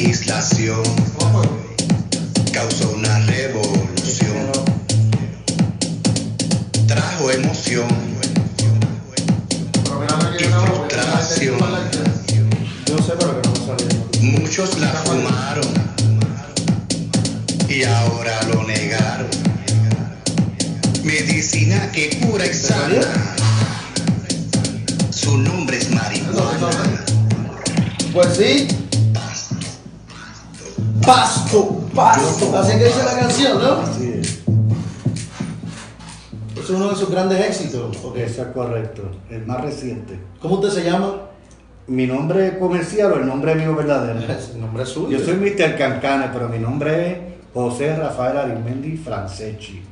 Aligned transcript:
legislación 0.00 1.09
es 36.62 36.70
uno 36.70 36.90
de 36.90 36.96
sus 36.96 37.10
grandes 37.10 37.40
éxitos. 37.40 37.96
ok. 38.02 38.16
Eso 38.16 38.42
es 38.42 38.48
correcto. 38.48 39.02
El 39.30 39.46
más 39.46 39.60
reciente. 39.60 40.18
¿Cómo 40.40 40.56
usted 40.56 40.70
se 40.70 40.84
llama? 40.88 41.26
Mi 41.86 42.06
nombre 42.06 42.58
comercial 42.58 43.12
o 43.12 43.16
el 43.16 43.26
nombre 43.26 43.54
mío 43.54 43.74
verdadero. 43.74 44.20
El 44.54 44.60
nombre 44.60 44.84
es 44.84 44.88
suyo. 44.88 45.18
Yo 45.18 45.24
soy 45.24 45.34
Mr. 45.34 45.76
Cancane, 45.76 46.30
pero 46.32 46.48
mi 46.48 46.58
nombre 46.58 47.10
es 47.10 47.18
José 47.52 47.96
Rafael 47.96 48.36
Arismendi 48.36 48.96
Franceschi. 48.96 49.82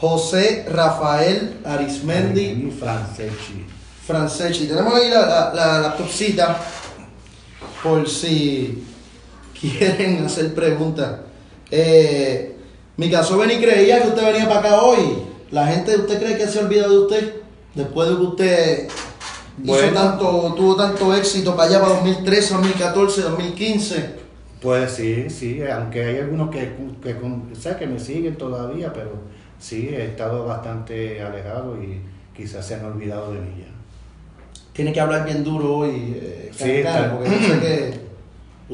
José 0.00 0.66
Rafael 0.70 1.60
Arismendi 1.64 2.70
Franceschi. 2.78 3.66
Franceschi. 4.06 4.66
Tenemos 4.66 4.94
ahí 4.94 5.08
la, 5.10 5.26
la, 5.26 5.52
la 5.54 5.80
laptopcita 5.80 6.58
por 7.82 8.08
si 8.08 8.84
quieren 9.60 10.24
hacer 10.24 10.54
preguntas. 10.54 11.20
Eh, 11.70 12.56
mi 12.96 13.10
caso 13.10 13.36
ven 13.38 13.50
y 13.50 13.56
creía 13.56 14.00
que 14.02 14.08
usted 14.08 14.24
venía 14.24 14.48
para 14.48 14.60
acá 14.60 14.82
hoy. 14.82 15.33
La 15.54 15.68
gente, 15.68 15.96
¿usted 15.96 16.18
cree 16.18 16.36
que 16.36 16.48
se 16.48 16.58
ha 16.58 16.62
olvidado 16.62 16.90
de 16.90 16.98
usted? 16.98 17.34
Después 17.76 18.08
de 18.08 18.16
que 18.16 18.22
usted 18.22 18.88
hizo 19.62 19.72
Bueno. 19.72 19.92
tanto, 19.92 20.54
tuvo 20.56 20.74
tanto 20.74 21.14
éxito 21.14 21.54
para 21.54 21.68
allá, 21.68 21.80
para 21.80 21.94
2013, 21.94 22.54
2014, 22.54 23.22
2015. 23.22 24.10
Pues 24.60 24.90
sí, 24.90 25.30
sí, 25.30 25.60
aunque 25.72 26.04
hay 26.04 26.18
algunos 26.18 26.50
que, 26.50 26.72
que, 27.00 27.14
sea, 27.54 27.78
que 27.78 27.86
me 27.86 28.00
siguen 28.00 28.34
todavía, 28.34 28.92
pero 28.92 29.12
sí, 29.60 29.90
he 29.92 30.06
estado 30.06 30.44
bastante 30.44 31.22
alejado 31.22 31.80
y 31.80 32.00
quizás 32.36 32.66
se 32.66 32.74
han 32.74 32.86
olvidado 32.86 33.32
de 33.32 33.40
mí 33.40 33.54
ya. 33.60 33.72
Tiene 34.72 34.92
que 34.92 35.00
hablar 35.00 35.24
bien 35.24 35.44
duro 35.44 35.76
hoy, 35.76 36.16
eh, 36.20 36.50
Sí, 36.52 36.82
porque 37.12 37.30
yo 37.30 37.46
sé 37.46 37.60
que 37.60 38.00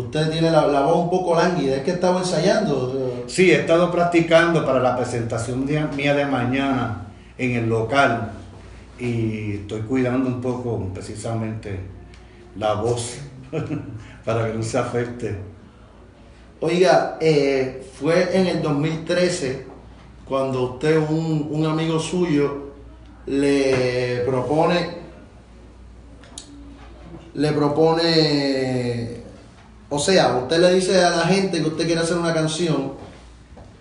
usted 0.01 0.31
tiene 0.31 0.51
la, 0.51 0.67
la 0.67 0.81
voz 0.81 0.97
un 0.97 1.11
poco 1.11 1.35
lánguida. 1.35 1.77
Es 1.77 1.83
que 1.83 1.91
estaba 1.91 2.21
ensayando. 2.21 3.00
Sí, 3.31 3.53
he 3.53 3.61
estado 3.61 3.93
practicando 3.93 4.67
para 4.67 4.81
la 4.81 4.97
presentación 4.97 5.65
mía 5.65 6.15
de 6.15 6.27
mañana 6.27 7.07
en 7.39 7.53
el 7.53 7.69
local 7.69 8.33
y 8.99 9.53
estoy 9.53 9.83
cuidando 9.83 10.29
un 10.29 10.41
poco 10.41 10.91
precisamente 10.93 11.79
la 12.57 12.75
voz 12.75 13.19
para 14.25 14.51
que 14.51 14.55
no 14.55 14.65
se 14.65 14.79
afecte. 14.79 15.39
Oiga, 16.59 17.19
eh, 17.21 17.87
fue 18.01 18.37
en 18.37 18.49
el 18.49 18.63
2013 18.63 19.65
cuando 20.25 20.73
usted, 20.73 20.99
un, 20.99 21.47
un 21.53 21.67
amigo 21.67 22.01
suyo, 22.01 22.73
le 23.27 24.25
propone, 24.27 24.91
le 27.35 27.53
propone, 27.53 29.23
o 29.89 30.01
sea, 30.01 30.37
usted 30.37 30.59
le 30.59 30.75
dice 30.75 31.05
a 31.05 31.11
la 31.11 31.27
gente 31.27 31.63
que 31.63 31.69
usted 31.69 31.87
quiere 31.87 32.01
hacer 32.01 32.17
una 32.17 32.35
canción 32.35 33.09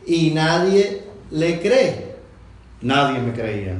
y 0.06 0.32
nadie 0.32 1.04
le 1.32 1.60
cree. 1.60 2.16
Nadie 2.82 3.20
me 3.20 3.34
creía. 3.34 3.76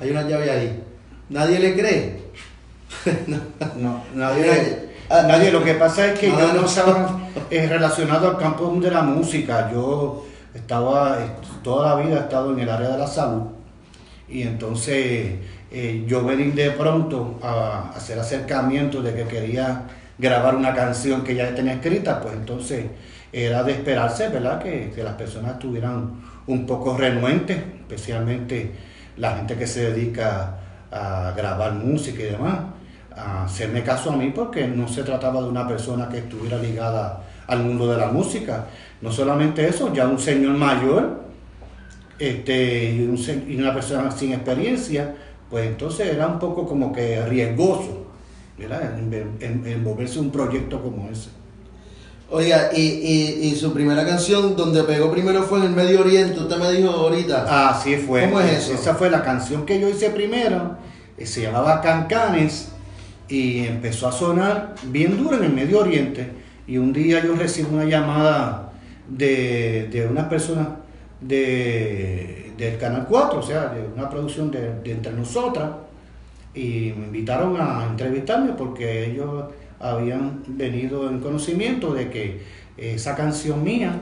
Hay 0.00 0.10
una 0.10 0.22
llave 0.22 0.50
ahí. 0.50 0.82
Nadie 1.28 1.58
le 1.58 1.74
cree. 1.74 2.26
No, 3.76 4.02
nadie, 4.14 4.86
Ah, 5.08 5.22
nadie. 5.26 5.50
Lo 5.52 5.62
que 5.62 5.74
pasa 5.74 6.12
es 6.12 6.18
que 6.18 6.28
no, 6.28 6.38
yo 6.38 6.52
no. 6.52 6.66
estaba 6.66 7.20
eh, 7.50 7.66
relacionado 7.68 8.28
al 8.28 8.38
campo 8.38 8.74
de 8.80 8.90
la 8.90 9.02
música. 9.02 9.70
Yo 9.72 10.26
estaba, 10.54 11.18
eh, 11.22 11.28
toda 11.62 11.94
la 11.94 12.02
vida 12.02 12.16
he 12.16 12.20
estado 12.22 12.52
en 12.52 12.60
el 12.60 12.68
área 12.68 12.88
de 12.90 12.98
la 12.98 13.06
salud. 13.06 13.42
Y 14.28 14.42
entonces 14.42 15.34
eh, 15.70 16.04
yo 16.06 16.24
vení 16.24 16.50
de 16.50 16.72
pronto 16.72 17.38
a 17.42 17.92
hacer 17.94 18.18
acercamiento 18.18 19.02
de 19.02 19.14
que 19.14 19.24
quería 19.24 19.82
grabar 20.18 20.56
una 20.56 20.74
canción 20.74 21.22
que 21.22 21.34
ya 21.34 21.54
tenía 21.54 21.74
escrita, 21.74 22.20
pues 22.20 22.34
entonces 22.34 22.86
era 23.44 23.62
de 23.62 23.72
esperarse, 23.72 24.28
¿verdad? 24.28 24.62
Que, 24.62 24.90
que 24.94 25.02
las 25.02 25.14
personas 25.14 25.52
estuvieran 25.52 26.12
un 26.46 26.66
poco 26.66 26.96
renuentes, 26.96 27.56
especialmente 27.58 28.72
la 29.16 29.36
gente 29.36 29.56
que 29.56 29.66
se 29.66 29.90
dedica 29.92 30.58
a 30.90 31.32
grabar 31.36 31.72
música 31.74 32.22
y 32.22 32.26
demás, 32.26 32.58
a 33.14 33.44
hacerme 33.44 33.82
caso 33.82 34.10
a 34.12 34.16
mí 34.16 34.30
porque 34.34 34.66
no 34.68 34.86
se 34.88 35.02
trataba 35.02 35.40
de 35.42 35.48
una 35.48 35.66
persona 35.66 36.08
que 36.08 36.18
estuviera 36.18 36.58
ligada 36.58 37.22
al 37.46 37.60
mundo 37.62 37.90
de 37.90 37.98
la 37.98 38.08
música. 38.08 38.66
No 39.02 39.10
solamente 39.10 39.66
eso, 39.68 39.92
ya 39.92 40.06
un 40.06 40.18
señor 40.18 40.54
mayor 40.54 41.24
este, 42.18 42.92
y, 42.94 43.56
una 43.58 43.74
persona 43.74 44.10
sin 44.10 44.32
experiencia, 44.32 45.14
pues 45.50 45.66
entonces 45.66 46.08
era 46.14 46.26
un 46.26 46.38
poco 46.38 46.66
como 46.66 46.92
que 46.92 47.24
riesgoso, 47.26 48.06
¿verdad? 48.58 48.98
En- 48.98 49.36
en- 49.40 49.66
envolverse 49.66 50.18
en 50.18 50.26
un 50.26 50.30
proyecto 50.30 50.80
como 50.82 51.08
ese. 51.10 51.30
Oiga, 52.28 52.70
y, 52.74 52.80
y, 52.80 53.46
y 53.46 53.54
su 53.54 53.72
primera 53.72 54.04
canción 54.04 54.56
donde 54.56 54.82
pegó 54.82 55.12
primero 55.12 55.44
fue 55.44 55.60
en 55.60 55.66
el 55.66 55.70
Medio 55.70 56.00
Oriente, 56.00 56.40
usted 56.40 56.56
me 56.56 56.72
dijo 56.72 56.90
ahorita. 56.90 57.68
Así 57.68 57.96
fue. 57.96 58.24
¿Cómo 58.24 58.40
es 58.40 58.52
eso? 58.52 58.74
Esa 58.74 58.96
fue 58.96 59.10
la 59.10 59.22
canción 59.22 59.64
que 59.64 59.78
yo 59.78 59.88
hice 59.88 60.10
primero, 60.10 60.76
eh, 61.16 61.24
se 61.24 61.42
llamaba 61.42 61.80
Cancanes 61.80 62.72
y 63.28 63.60
empezó 63.60 64.08
a 64.08 64.12
sonar 64.12 64.74
bien 64.86 65.16
duro 65.16 65.36
en 65.36 65.44
el 65.44 65.52
Medio 65.52 65.78
Oriente. 65.78 66.28
Y 66.66 66.78
un 66.78 66.92
día 66.92 67.24
yo 67.24 67.36
recibo 67.36 67.76
una 67.76 67.84
llamada 67.84 68.72
de, 69.08 69.88
de 69.92 70.08
una 70.08 70.28
persona 70.28 70.78
de, 71.20 72.52
del 72.58 72.76
Canal 72.76 73.06
4, 73.08 73.38
o 73.38 73.42
sea, 73.42 73.68
de 73.68 73.86
una 73.86 74.10
producción 74.10 74.50
de, 74.50 74.80
de 74.80 74.90
entre 74.90 75.12
nosotras, 75.12 75.70
y 76.52 76.92
me 76.96 77.06
invitaron 77.06 77.56
a 77.60 77.86
entrevistarme 77.88 78.54
porque 78.54 79.12
ellos 79.12 79.44
habían 79.80 80.42
venido 80.48 81.08
en 81.08 81.20
conocimiento 81.20 81.92
de 81.94 82.10
que 82.10 82.42
esa 82.76 83.14
canción 83.16 83.62
mía 83.64 84.00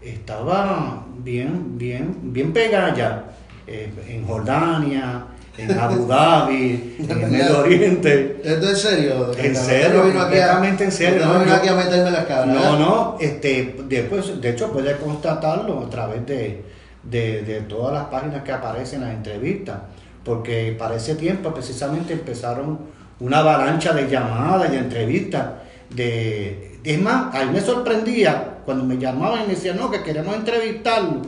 estaba 0.00 1.06
bien, 1.22 1.78
bien, 1.78 2.16
bien 2.32 2.52
pegada 2.52 2.92
allá, 2.92 3.24
eh, 3.66 3.90
en 4.08 4.24
Jordania, 4.26 5.24
en 5.56 5.70
Abu 5.78 6.06
Dhabi, 6.06 6.96
en 6.98 7.10
el 7.10 7.30
Medio 7.30 7.58
Oriente. 7.60 8.40
¿Esto 8.42 8.70
es 8.70 8.80
serio? 8.80 9.32
En 9.38 9.54
serio, 9.54 9.98
no 10.02 10.08
vino 10.08 10.20
aquí 10.22 10.38
a- 10.38 10.48
completamente 10.52 10.84
en 10.84 10.92
serio, 10.92 11.26
no 11.26 11.38
vino 11.40 11.54
aquí 11.54 11.68
a 11.68 11.74
meterme 11.74 12.10
las 12.10 12.24
cabras. 12.24 12.54
No, 12.54 12.78
no, 12.78 13.16
este, 13.20 13.76
después, 13.88 14.40
de 14.40 14.50
hecho 14.50 14.72
puede 14.72 14.96
constatarlo 14.96 15.80
a 15.86 15.90
través 15.90 16.26
de, 16.26 16.64
de, 17.04 17.42
de 17.42 17.60
todas 17.62 17.92
las 17.94 18.04
páginas 18.06 18.42
que 18.42 18.52
aparecen 18.52 19.02
en 19.02 19.08
las 19.08 19.16
entrevistas, 19.16 19.78
porque 20.24 20.74
para 20.78 20.96
ese 20.96 21.14
tiempo 21.14 21.52
precisamente 21.54 22.12
empezaron 22.14 22.78
una 23.22 23.38
avalancha 23.38 23.92
de 23.92 24.08
llamadas 24.08 24.72
y 24.72 24.76
entrevistas. 24.76 25.46
De, 25.90 26.78
es 26.82 27.00
más, 27.00 27.34
a 27.34 27.44
mí 27.44 27.52
me 27.52 27.60
sorprendía 27.60 28.58
cuando 28.64 28.84
me 28.84 28.98
llamaban 28.98 29.44
y 29.44 29.46
me 29.48 29.54
decían, 29.54 29.76
no, 29.76 29.90
que 29.90 30.02
queremos 30.02 30.34
entrevistarlo 30.34 31.22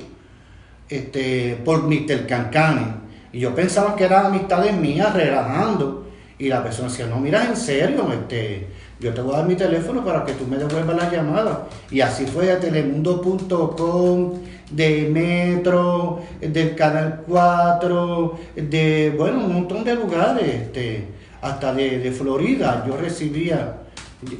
este, 0.89 1.61
por 1.65 1.85
Mr. 1.85 2.27
Cancane. 2.27 3.05
Y 3.33 3.41
yo 3.41 3.55
pensaba 3.55 3.95
que 3.95 4.05
eran 4.05 4.27
amistades 4.27 4.77
mías 4.77 5.15
relajando. 5.15 6.09
Y 6.37 6.49
la 6.49 6.65
persona 6.65 6.89
decía, 6.89 7.07
no, 7.07 7.21
mira, 7.21 7.45
en 7.45 7.57
serio, 7.57 8.13
este, 8.13 8.67
yo 8.99 9.15
te 9.15 9.21
voy 9.21 9.35
a 9.35 9.39
dar 9.39 9.47
mi 9.47 9.55
teléfono 9.55 10.05
para 10.05 10.25
que 10.25 10.33
tú 10.33 10.47
me 10.47 10.57
devuelvas 10.57 10.97
la 10.97 11.11
llamada. 11.11 11.69
Y 11.93 12.01
así 12.01 12.27
fue 12.27 12.47
de 12.47 12.57
telemundo.com, 12.57 14.33
de 14.73 15.09
Metro, 15.13 16.21
del 16.41 16.75
Canal 16.75 17.23
4, 17.29 18.39
de, 18.57 19.15
bueno, 19.17 19.45
un 19.45 19.53
montón 19.53 19.85
de 19.85 19.95
lugares, 19.95 20.45
este, 20.45 21.14
hasta 21.45 21.75
de, 21.75 21.99
de 21.99 22.11
Florida. 22.11 22.85
Yo 22.87 22.97
recibía 22.97 23.77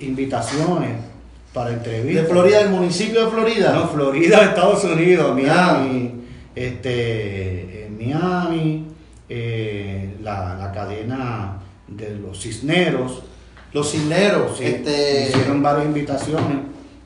invitaciones 0.01 0.97
para 1.53 1.71
entrevistas. 1.71 2.25
De 2.25 2.31
Florida, 2.31 2.59
del 2.61 2.71
municipio 2.71 3.27
de 3.27 3.31
Florida. 3.31 3.73
No, 3.75 3.89
Florida, 3.89 4.43
Estados 4.43 4.85
Unidos, 4.85 5.35
Miami, 5.37 6.25
este, 6.55 7.87
en 7.87 7.99
Miami, 7.99 8.87
eh, 9.29 10.17
la, 10.23 10.55
la 10.55 10.73
cadena 10.73 11.59
de 11.87 12.17
los 12.17 12.41
Cisneros, 12.41 13.23
Los 13.73 13.93
Cisneros. 13.93 14.57
sí, 14.57 14.65
este, 14.65 15.29
hicieron 15.29 15.63
varias 15.63 15.87
invitaciones, 15.87 16.59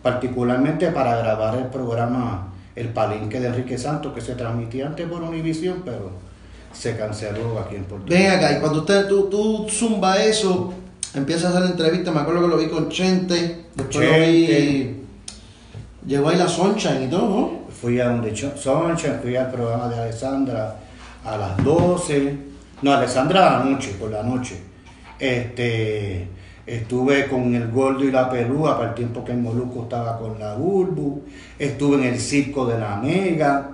particularmente 0.02 0.88
para 0.92 1.16
grabar 1.16 1.56
el 1.58 1.66
programa 1.66 2.52
El 2.76 2.90
Palenque 2.90 3.40
de 3.40 3.48
Enrique 3.48 3.76
Santos, 3.76 4.12
que 4.14 4.20
se 4.20 4.36
transmitía 4.36 4.86
antes 4.86 5.08
por 5.08 5.22
Univisión, 5.22 5.82
pero 5.84 6.27
se 6.78 6.96
canceló 6.96 7.58
aquí 7.58 7.76
en 7.76 7.84
Puerto 7.84 8.06
Ven 8.08 8.22
Rico. 8.30 8.36
acá, 8.36 8.56
y 8.56 8.60
cuando 8.60 8.78
usted, 8.80 9.08
tú, 9.08 9.24
tú 9.28 9.66
zumba 9.68 10.22
eso, 10.22 10.72
empieza 11.14 11.48
a 11.48 11.50
hacer 11.50 11.70
entrevistas. 11.70 12.14
Me 12.14 12.20
acuerdo 12.20 12.42
que 12.42 12.48
lo 12.48 12.56
vi 12.58 12.68
con 12.68 12.88
Chente. 12.88 13.64
Después 13.74 13.96
lo 14.06 14.12
vi. 14.26 14.94
Llegó 16.06 16.28
ahí 16.28 16.36
la 16.38 16.48
Sunshine 16.48 17.04
y 17.04 17.08
todo, 17.08 17.28
¿no? 17.28 17.50
Fui 17.80 18.00
a 18.00 18.08
donde 18.08 18.32
Ch- 18.32 18.56
Soncha, 18.56 19.18
fui 19.22 19.36
al 19.36 19.50
programa 19.50 19.88
de 19.88 20.00
Alessandra 20.00 20.76
a 21.24 21.36
las 21.36 21.62
12. 21.64 22.36
No, 22.82 22.92
Alessandra 22.92 23.56
a 23.56 23.58
la 23.58 23.64
noche, 23.70 23.94
por 23.98 24.10
la 24.10 24.22
noche. 24.22 24.56
Este, 25.18 26.28
estuve 26.66 27.26
con 27.28 27.54
el 27.54 27.70
Gordo 27.70 28.04
y 28.04 28.10
la 28.12 28.30
Pelúa 28.30 28.76
para 28.76 28.90
el 28.90 28.94
tiempo 28.94 29.24
que 29.24 29.32
el 29.32 29.38
Moluco 29.38 29.82
estaba 29.82 30.18
con 30.18 30.38
la 30.38 30.54
Bulbu. 30.54 31.22
Estuve 31.58 31.96
en 31.96 32.04
el 32.14 32.20
circo 32.20 32.66
de 32.66 32.78
la 32.78 32.96
Mega. 32.96 33.70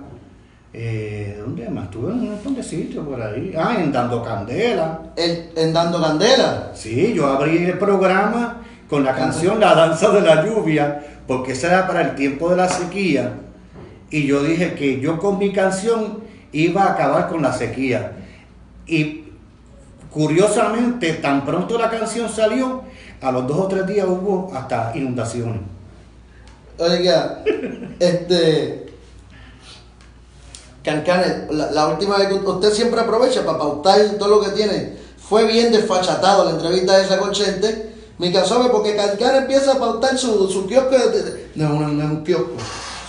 Eh, 0.77 1.37
¿Dónde 1.39 1.69
más? 1.69 1.85
Estuve 1.85 2.11
en 2.11 2.19
un 2.19 2.29
montón 2.31 2.53
de 2.55 2.61
sitios 2.61 3.07
por 3.07 3.21
ahí. 3.21 3.53
Ah, 3.57 3.77
en 3.79 3.93
Dando 3.93 4.21
Candela. 4.21 5.03
El- 5.15 5.49
en 5.55 5.71
Dando 5.71 6.01
Candela. 6.01 6.71
Sí, 6.73 7.13
yo 7.15 7.27
abrí 7.27 7.57
el 7.63 7.77
programa 7.77 8.61
con 8.89 9.05
la 9.05 9.15
canción 9.15 9.57
La 9.61 9.73
Danza 9.73 10.09
de 10.09 10.19
la 10.19 10.45
Lluvia, 10.45 11.01
porque 11.27 11.53
esa 11.53 11.67
era 11.67 11.87
para 11.87 12.01
el 12.01 12.15
tiempo 12.15 12.49
de 12.49 12.57
la 12.57 12.67
sequía. 12.67 13.35
Y 14.11 14.27
yo 14.27 14.43
dije 14.43 14.73
que 14.75 14.99
yo 14.99 15.17
con 15.17 15.37
mi 15.39 15.53
canción 15.53 16.19
iba 16.51 16.83
a 16.83 16.91
acabar 16.91 17.29
con 17.29 17.41
la 17.41 17.53
sequía. 17.53 18.11
Y 18.85 19.29
curiosamente, 20.11 21.13
tan 21.13 21.45
pronto 21.45 21.77
la 21.77 21.89
canción 21.89 22.27
salió, 22.27 22.83
a 23.21 23.31
los 23.31 23.47
dos 23.47 23.57
o 23.59 23.67
tres 23.69 23.87
días 23.87 24.05
hubo 24.07 24.51
hasta 24.53 24.91
inundaciones. 24.93 25.61
Oiga, 26.77 27.41
este. 27.99 28.84
Cancanes, 30.85 31.49
la, 31.49 31.71
la 31.71 31.87
última 31.87 32.17
vez 32.17 32.27
que 32.27 32.35
usted 32.35 32.71
siempre 32.71 33.01
aprovecha 33.01 33.43
para 33.45 33.57
pautar 33.57 33.99
todo 34.19 34.29
lo 34.29 34.41
que 34.41 34.51
tiene. 34.51 34.93
Fue 35.17 35.45
bien 35.45 35.71
desfachatado 35.71 36.45
la 36.45 36.51
entrevista 36.51 37.01
esa 37.01 37.17
con 37.17 37.31
Chente. 37.31 37.93
Mi 38.19 38.31
caso 38.31 38.69
porque 38.71 38.95
Cancanes 38.95 39.41
empieza 39.41 39.73
a 39.73 39.79
pautar 39.79 40.17
su, 40.17 40.47
su 40.47 40.65
kiosco. 40.67 40.91
de- 40.97 41.21
de- 41.23 41.47
no, 41.55 41.69
no, 41.69 41.87
no 41.87 42.03
es 42.03 42.09
un 42.11 42.23
kiosco. 42.23 42.51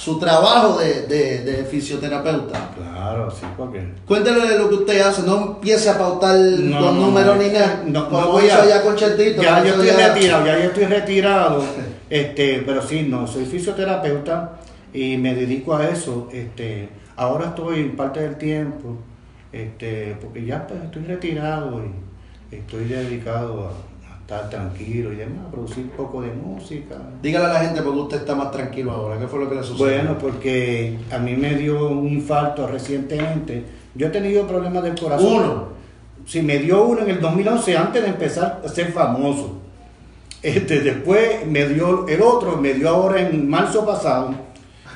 Su 0.01 0.19
trabajo 0.21 0.79
de, 0.79 1.03
de, 1.03 1.41
de 1.43 1.65
fisioterapeuta. 1.65 2.71
Claro, 2.77 3.29
sí, 3.31 3.45
porque. 3.57 3.93
Cuéntele 4.07 4.57
lo 4.57 4.69
que 4.69 4.77
usted 4.77 5.01
hace, 5.01 5.23
no 5.23 5.37
empiece 5.37 5.91
a 5.91 5.99
pautar 5.99 6.37
No, 6.37 6.81
los 6.81 6.95
no, 6.95 7.07
números 7.07 7.37
no, 7.37 7.43
ni 7.43 7.49
nada. 7.51 7.83
No, 7.85 8.03
no 8.05 8.09
como 8.11 8.33
voy 8.33 8.49
a- 8.49 8.63
allá 8.63 8.83
con 8.83 8.95
Chentito. 8.97 9.43
Ya 9.43 9.63
yo 9.65 9.71
estoy 9.75 9.91
retirado, 9.91 10.47
ya 10.47 10.59
yo 10.59 10.65
estoy 10.65 10.85
retirado. 10.85 11.63
Este, 12.09 12.63
pero 12.65 12.81
sí, 12.87 13.03
no, 13.03 13.27
soy 13.27 13.45
fisioterapeuta 13.47 14.59
y 14.95 15.17
me 15.17 15.35
dedico 15.35 15.75
a 15.75 15.89
eso. 15.89 16.29
Este, 16.33 16.89
ahora 17.17 17.47
estoy 17.47 17.81
en 17.81 17.97
parte 17.97 18.21
del 18.21 18.37
tiempo, 18.37 18.97
este, 19.53 20.17
porque 20.21 20.45
ya 20.45 20.67
pues, 20.67 20.83
estoy 20.85 21.03
retirado 21.05 21.83
y 22.51 22.55
estoy 22.55 22.85
dedicado 22.85 23.69
a, 23.69 24.13
a 24.13 24.19
estar 24.21 24.51
tranquilo 24.51 25.13
y 25.13 25.17
demás, 25.17 25.47
a 25.47 25.51
producir 25.51 25.85
un 25.85 25.91
poco 25.91 26.23
de 26.23 26.33
música. 26.33 26.97
Dígale 27.23 27.47
a 27.47 27.53
la 27.55 27.61
gente 27.61 27.83
porque 27.83 28.01
usted 28.01 28.17
está 28.19 28.35
más 28.35 28.51
tranquilo 28.51 28.93
ahora. 28.93 29.19
¿Qué 29.19 29.27
fue 29.27 29.41
lo 29.41 29.49
que 29.49 29.57
le 29.57 29.63
sucedió? 29.63 29.87
Bueno, 29.87 30.19
porque 30.19 30.99
a 31.11 31.19
mí 31.19 31.35
me 31.35 31.55
dio 31.55 31.89
un 31.89 32.09
infarto 32.09 32.67
recientemente. 32.67 33.65
Yo 33.95 34.09
he 34.09 34.11
tenido 34.11 34.47
problemas 34.47 34.83
del 34.83 34.99
corazón. 34.99 35.33
Uno. 35.33 35.77
Sí, 36.27 36.43
me 36.43 36.59
dio 36.59 36.85
uno 36.85 37.03
en 37.03 37.11
el 37.11 37.21
2011 37.21 37.77
antes 37.77 38.03
de 38.03 38.09
empezar 38.09 38.61
a 38.65 38.69
ser 38.69 38.93
famoso. 38.93 39.61
Este, 40.43 40.81
después 40.81 41.47
me 41.47 41.67
dio 41.69 42.07
el 42.09 42.21
otro, 42.21 42.57
me 42.57 42.75
dio 42.75 42.89
ahora 42.89 43.21
en 43.21 43.49
marzo 43.49 43.87
pasado. 43.87 44.35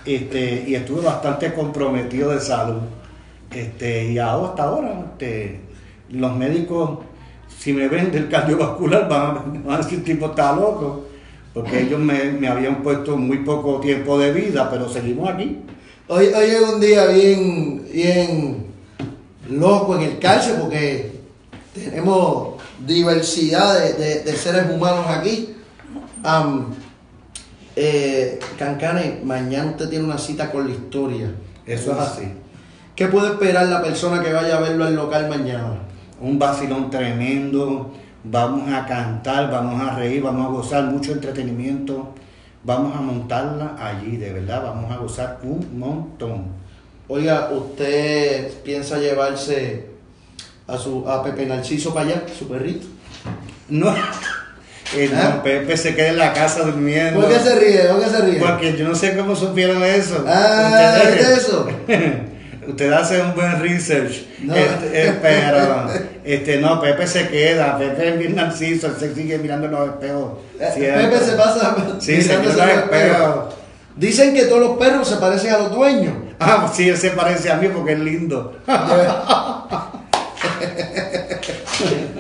Este, 0.04 0.64
y 0.66 0.74
estuve 0.74 1.02
bastante 1.02 1.52
comprometido 1.52 2.30
de 2.30 2.40
salud. 2.40 2.80
Este, 3.52 4.12
y 4.12 4.18
hasta 4.18 4.62
ahora, 4.62 5.06
este, 5.12 5.60
los 6.10 6.36
médicos, 6.36 7.00
si 7.58 7.72
me 7.72 7.88
ven 7.88 8.10
del 8.10 8.28
cardiovascular, 8.28 9.08
van 9.08 9.62
a, 9.68 9.78
decir 9.78 10.04
tipo 10.04 10.26
está 10.26 10.54
loco. 10.54 11.06
Porque 11.52 11.80
ellos 11.82 11.98
me, 11.98 12.46
habían 12.46 12.82
puesto 12.82 13.16
muy 13.16 13.38
poco 13.38 13.80
tiempo 13.80 14.18
de 14.18 14.32
vida, 14.32 14.70
pero 14.70 14.88
seguimos 14.88 15.28
aquí. 15.28 15.58
Hoy, 16.06 16.26
hoy 16.26 16.44
es 16.44 16.60
un 16.60 16.80
día 16.80 17.06
bien, 17.06 17.86
bien 17.92 18.66
loco 19.48 19.96
en 19.96 20.02
el 20.02 20.18
calcio 20.18 20.54
porque 20.60 21.12
tenemos 21.74 22.54
diversidad 22.86 23.80
de, 23.80 24.22
de- 24.22 24.36
seres 24.36 24.70
humanos 24.70 25.06
aquí. 25.08 25.54
Eh, 27.76 28.38
Cancane, 28.58 29.20
mañana 29.24 29.70
usted 29.70 29.88
tiene 29.88 30.04
una 30.04 30.18
cita 30.18 30.50
con 30.50 30.66
la 30.66 30.72
historia. 30.72 31.30
Eso 31.66 31.92
es 31.92 31.98
así. 31.98 32.32
¿Qué 32.94 33.06
puede 33.08 33.28
esperar 33.28 33.66
la 33.66 33.82
persona 33.82 34.22
que 34.22 34.32
vaya 34.32 34.58
a 34.58 34.60
verlo 34.60 34.84
al 34.84 34.94
local 34.94 35.28
mañana? 35.28 35.90
un 36.20 36.38
vacilón 36.38 36.90
tremendo, 36.90 37.92
vamos 38.24 38.70
a 38.72 38.86
cantar, 38.86 39.50
vamos 39.50 39.80
a 39.80 39.96
reír, 39.96 40.22
vamos 40.22 40.46
a 40.46 40.50
gozar 40.50 40.84
mucho 40.84 41.12
entretenimiento, 41.12 42.14
vamos 42.62 42.94
a 42.96 43.00
montarla 43.00 43.76
allí, 43.78 44.16
de 44.16 44.32
verdad, 44.32 44.62
vamos 44.62 44.90
a 44.92 44.96
gozar 44.96 45.38
un 45.42 45.78
montón. 45.78 46.44
Oiga, 47.08 47.50
¿usted 47.52 48.52
piensa 48.62 48.98
llevarse 48.98 49.86
a 50.66 50.76
su 50.76 51.08
a 51.08 51.24
Pepe 51.24 51.46
Narciso 51.46 51.92
para 51.92 52.06
allá, 52.06 52.22
su 52.38 52.46
perrito? 52.46 52.86
No, 53.68 53.92
eh, 54.96 55.10
no, 55.12 55.20
¿Ah? 55.20 55.42
Pepe 55.42 55.76
se 55.76 55.94
queda 55.94 56.08
en 56.08 56.18
la 56.18 56.32
casa 56.32 56.62
durmiendo. 56.62 57.20
¿Por 57.20 57.28
qué 57.30 57.38
se 57.38 57.54
ríe? 57.58 57.80
¿Por 57.84 58.02
qué 58.02 58.10
se 58.10 58.20
ríe? 58.22 58.40
Porque 58.40 58.76
yo 58.76 58.88
no 58.88 58.94
sé 58.94 59.16
cómo 59.16 59.36
supieron 59.36 59.82
eso. 59.84 60.24
Ah, 60.26 60.94
Ustedes- 60.96 61.16
¿viste 61.18 61.34
eso? 61.34 61.68
Usted 62.68 62.92
hace 62.92 63.20
un 63.20 63.34
buen 63.34 63.60
research. 63.60 64.22
No. 64.42 64.54
Este, 64.54 65.08
eh, 65.08 65.18
pero, 65.20 65.88
este, 66.24 66.58
no, 66.58 66.80
Pepe 66.80 67.06
se 67.06 67.28
queda. 67.28 67.76
Pepe 67.78 68.10
es 68.10 68.18
bien 68.18 68.36
narciso. 68.36 68.86
Él 68.86 68.94
se 68.98 69.14
sigue 69.14 69.38
mirando 69.38 69.66
los 69.66 69.88
espejos. 69.88 70.38
Eh, 70.58 70.68
siempre. 70.74 71.08
Pepe 71.08 71.24
se 71.24 71.32
pasa 71.32 71.76
Sí, 71.98 72.22
se 72.22 72.36
los 72.36 72.56
espejos. 72.56 73.54
Dicen 73.96 74.34
que 74.34 74.44
todos 74.44 74.60
los 74.60 74.78
perros 74.78 75.08
se 75.08 75.16
parecen 75.16 75.52
a 75.52 75.58
los 75.58 75.72
dueños. 75.72 76.14
Ah, 76.38 76.70
sí, 76.72 76.88
él 76.88 76.96
se 76.96 77.10
parece 77.10 77.50
a 77.50 77.56
mí 77.56 77.68
porque 77.68 77.92
es 77.92 77.98
lindo. 77.98 78.56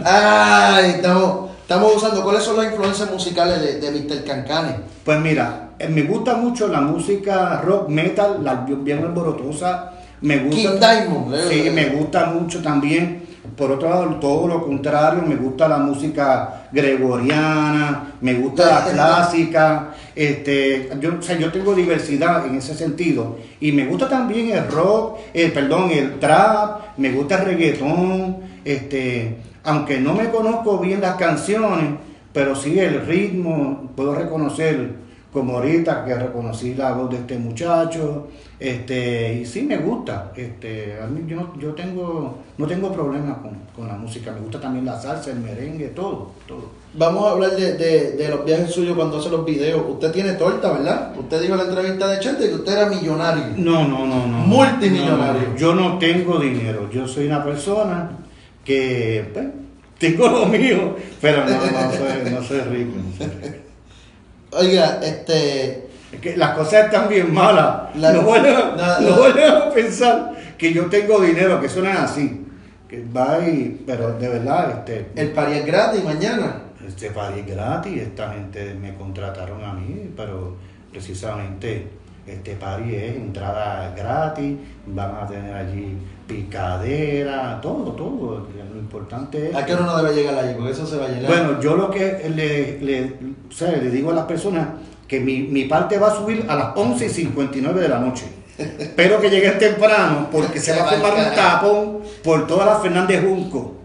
Ay, 0.04 0.90
estamos, 0.96 1.49
estamos 1.70 1.94
usando. 1.94 2.24
¿Cuáles 2.24 2.42
son 2.42 2.56
las 2.56 2.66
influencias 2.66 3.08
musicales 3.12 3.62
de, 3.62 3.78
de 3.78 3.92
Mr. 3.92 4.24
Cancane? 4.24 4.74
Pues 5.04 5.20
mira, 5.20 5.70
eh, 5.78 5.88
me 5.88 6.02
gusta 6.02 6.34
mucho 6.34 6.66
la 6.66 6.80
música 6.80 7.60
rock 7.60 7.88
metal, 7.88 8.40
la 8.42 8.66
bien 8.66 9.04
alborotosa. 9.04 9.92
Me 10.20 10.38
gusta. 10.38 10.56
King 10.56 10.80
Diamond, 10.80 11.34
eh. 11.34 11.48
Sí, 11.48 11.70
me 11.70 11.90
gusta 11.90 12.26
mucho 12.26 12.60
también. 12.60 13.22
Por 13.56 13.70
otro 13.70 13.88
lado, 13.88 14.16
todo 14.16 14.48
lo 14.48 14.64
contrario, 14.64 15.22
me 15.22 15.36
gusta 15.36 15.68
la 15.68 15.78
música 15.78 16.66
gregoriana, 16.72 18.14
me 18.20 18.34
gusta 18.34 18.66
la 18.66 18.92
clásica. 18.92 19.94
Este, 20.14 20.90
yo, 21.00 21.18
o 21.18 21.22
sea, 21.22 21.38
yo 21.38 21.52
tengo 21.52 21.72
diversidad 21.74 22.46
en 22.46 22.56
ese 22.56 22.74
sentido. 22.74 23.38
Y 23.60 23.70
me 23.70 23.86
gusta 23.86 24.08
también 24.08 24.50
el 24.50 24.66
rock, 24.68 25.18
el, 25.32 25.52
perdón, 25.52 25.90
el 25.92 26.18
trap, 26.18 26.98
me 26.98 27.12
gusta 27.12 27.38
el 27.38 27.44
reggaetón. 27.44 28.50
Este, 28.64 29.38
aunque 29.64 30.00
no 30.00 30.14
me 30.14 30.30
conozco 30.30 30.78
bien 30.78 31.00
las 31.00 31.16
canciones, 31.16 31.94
pero 32.32 32.54
sí 32.54 32.78
el 32.78 33.04
ritmo, 33.06 33.90
puedo 33.96 34.14
reconocer 34.14 34.94
como 35.32 35.56
ahorita 35.58 36.04
que 36.04 36.14
reconocí 36.14 36.74
la 36.74 36.92
voz 36.92 37.10
de 37.10 37.16
este 37.18 37.38
muchacho, 37.38 38.26
este, 38.58 39.34
y 39.40 39.46
sí 39.46 39.62
me 39.62 39.76
gusta, 39.78 40.32
este, 40.36 40.98
a 41.00 41.06
mí 41.06 41.22
yo, 41.26 41.36
no- 41.36 41.56
yo 41.58 41.72
tengo, 41.72 42.38
no 42.58 42.66
tengo 42.66 42.92
problemas 42.92 43.38
con, 43.38 43.52
con 43.74 43.86
la 43.86 43.94
música, 43.94 44.32
me 44.32 44.40
gusta 44.40 44.60
también 44.60 44.84
la 44.84 45.00
salsa, 45.00 45.30
el 45.30 45.38
merengue, 45.40 45.86
todo, 45.88 46.32
todo. 46.48 46.68
Vamos 46.94 47.24
a 47.26 47.30
hablar 47.30 47.52
de, 47.52 47.74
de- 47.74 48.12
de 48.16 48.28
los 48.28 48.44
viajes 48.44 48.72
suyos 48.72 48.96
cuando 48.96 49.18
hace 49.18 49.30
los 49.30 49.44
videos. 49.44 49.80
Usted 49.88 50.10
tiene 50.10 50.32
torta, 50.32 50.72
¿verdad? 50.72 51.12
Usted 51.16 51.40
dijo 51.40 51.54
en 51.54 51.58
la 51.60 51.64
entrevista 51.66 52.08
de 52.08 52.18
Chente 52.18 52.48
que 52.48 52.54
usted 52.56 52.72
era 52.72 52.86
millonario. 52.88 53.44
No, 53.56 53.86
no, 53.86 54.06
no, 54.06 54.26
no. 54.26 54.38
Multimillonario. 54.38 55.42
No, 55.42 55.48
no, 55.50 55.56
yo 55.56 55.74
no 55.76 55.98
tengo 55.98 56.38
dinero, 56.40 56.90
yo 56.90 57.06
soy 57.06 57.26
una 57.28 57.44
persona 57.44 58.10
que, 58.70 59.24
pues, 59.32 59.46
tengo 59.98 60.28
lo 60.28 60.46
mío, 60.46 60.96
pero 61.20 61.44
no, 61.44 61.50
no 61.50 61.92
soy, 61.92 62.30
no 62.32 62.42
soy 62.42 62.60
rico. 62.60 62.92
no 62.96 63.16
soy 63.16 63.26
rico. 63.42 63.56
Oiga, 64.52 65.00
este. 65.02 65.88
Es 66.12 66.20
que 66.20 66.36
las 66.36 66.56
cosas 66.56 66.86
están 66.86 67.08
bien 67.08 67.32
malas. 67.32 67.94
La- 67.96 68.12
no 68.12 68.22
vuelven 68.22 68.54
a- 68.56 68.98
no 69.00 69.72
pensar 69.74 70.32
que 70.58 70.72
yo 70.72 70.86
tengo 70.86 71.20
dinero, 71.20 71.60
que 71.60 71.66
es 71.66 71.76
así. 71.76 72.46
Que 72.88 73.04
va 73.16 73.38
y, 73.46 73.80
pero 73.86 74.14
de 74.18 74.28
verdad, 74.28 74.78
este, 74.78 75.06
El 75.14 75.30
pari 75.30 75.58
es 75.58 75.66
gratis 75.66 76.02
mañana. 76.02 76.62
este 76.86 77.10
party 77.10 77.40
es 77.40 77.46
gratis, 77.46 78.02
esta 78.02 78.32
gente 78.32 78.74
me 78.74 78.94
contrataron 78.96 79.62
a 79.64 79.72
mí, 79.72 80.10
pero 80.16 80.56
precisamente 80.90 81.86
este 82.26 82.54
party 82.54 82.94
es 82.94 83.16
entrada 83.16 83.94
gratis, 83.96 84.56
van 84.86 85.14
a 85.14 85.26
tener 85.26 85.54
allí 85.54 85.96
picadera, 86.26 87.60
todo, 87.60 87.92
todo. 87.92 88.46
Lo 88.72 88.78
importante 88.78 89.50
es. 89.50 89.54
¿A 89.56 89.64
qué 89.66 89.74
hora 89.74 89.84
no 89.84 90.02
debe 90.02 90.14
llegar 90.14 90.38
allí? 90.38 90.54
Porque 90.54 90.72
eso 90.72 90.86
se 90.86 90.96
va 90.96 91.06
a 91.06 91.08
llenar. 91.08 91.26
Bueno, 91.26 91.60
yo 91.60 91.76
lo 91.76 91.90
que 91.90 92.30
le, 92.34 92.80
le, 92.80 93.04
o 93.48 93.52
sea, 93.52 93.72
le 93.72 93.90
digo 93.90 94.10
a 94.10 94.14
las 94.14 94.26
personas 94.26 94.68
que 95.08 95.20
mi, 95.20 95.42
mi 95.42 95.64
parte 95.64 95.98
va 95.98 96.08
a 96.08 96.16
subir 96.16 96.44
a 96.48 96.54
las 96.54 96.76
11 96.76 97.06
y 97.06 97.08
59 97.08 97.80
de 97.80 97.88
la 97.88 97.98
noche. 97.98 98.26
Espero 98.78 99.20
que 99.20 99.30
lleguen 99.30 99.58
temprano 99.58 100.28
porque 100.30 100.60
se 100.60 100.76
va 100.76 100.84
a 100.84 100.90
formar 100.90 101.14
un 101.14 101.34
tapón 101.34 101.98
por 102.22 102.46
toda 102.46 102.66
la 102.66 102.76
Fernández 102.76 103.24
Junco, 103.24 103.76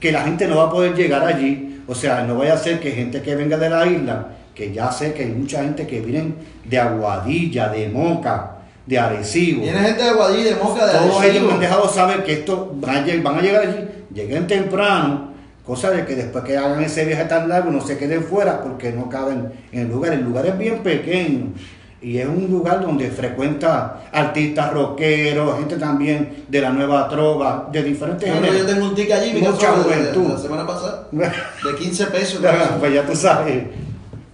que 0.00 0.12
la 0.12 0.22
gente 0.22 0.48
no 0.48 0.56
va 0.56 0.64
a 0.64 0.70
poder 0.70 0.94
llegar 0.94 1.24
allí. 1.24 1.82
O 1.86 1.94
sea, 1.94 2.22
no 2.24 2.36
vaya 2.36 2.54
a 2.54 2.58
ser 2.58 2.80
que 2.80 2.90
gente 2.90 3.22
que 3.22 3.34
venga 3.34 3.56
de 3.56 3.70
la 3.70 3.86
isla, 3.86 4.28
que 4.60 4.72
ya 4.74 4.92
sé 4.92 5.14
que 5.14 5.22
hay 5.22 5.30
mucha 5.30 5.62
gente 5.62 5.86
que 5.86 6.02
vienen 6.02 6.34
de 6.66 6.78
Aguadilla, 6.78 7.70
de 7.70 7.88
Moca, 7.88 8.56
de 8.84 8.98
Arecibo. 8.98 9.62
Viene 9.62 9.78
gente 9.78 10.02
de 10.04 10.12
Guadí, 10.12 10.42
de 10.42 10.54
Moca, 10.56 10.84
de 10.86 10.92
Todos 10.92 11.04
ellos 11.06 11.18
Arecibo. 11.22 11.46
me 11.46 11.52
han 11.54 11.60
dejado 11.60 11.88
saber 11.88 12.22
que 12.24 12.32
esto 12.34 12.70
van 12.74 12.96
a, 12.96 13.40
llegar 13.40 13.62
allí, 13.62 13.88
lleguen 14.12 14.46
temprano, 14.46 15.32
cosa 15.64 15.90
de 15.92 16.04
que 16.04 16.14
después 16.14 16.44
que 16.44 16.58
hagan 16.58 16.82
ese 16.82 17.06
viaje 17.06 17.24
tan 17.24 17.48
largo 17.48 17.70
no 17.70 17.80
se 17.80 17.96
queden 17.96 18.22
fuera 18.22 18.60
porque 18.60 18.92
no 18.92 19.08
caben 19.08 19.50
en 19.72 19.80
el 19.80 19.88
lugar. 19.88 20.12
El 20.12 20.24
lugar 20.24 20.44
es 20.44 20.58
bien 20.58 20.80
pequeño 20.80 21.54
y 22.02 22.18
es 22.18 22.26
un 22.26 22.46
lugar 22.50 22.82
donde 22.82 23.10
frecuenta 23.10 24.02
artistas 24.12 24.74
rockeros, 24.74 25.56
gente 25.58 25.76
también 25.76 26.44
de 26.48 26.60
la 26.60 26.68
nueva 26.68 27.08
trova, 27.08 27.66
de 27.72 27.82
diferentes 27.82 28.30
Bueno, 28.30 28.54
yo 28.58 28.66
tengo 28.66 28.84
un 28.88 28.94
ticket 28.94 29.12
allí, 29.14 29.32
mi 29.32 29.40
Mucha 29.40 29.68
caso, 29.68 29.84
de- 29.84 29.96
de- 29.96 30.00
juventud. 30.02 30.22
de 30.26 30.34
la 30.34 30.38
semana 30.38 30.66
pasada, 30.66 31.06
de 31.12 31.74
15 31.78 32.06
pesos. 32.08 32.40
pues 32.80 32.92
ya 32.92 33.06
tú 33.06 33.16
sabes. 33.16 33.64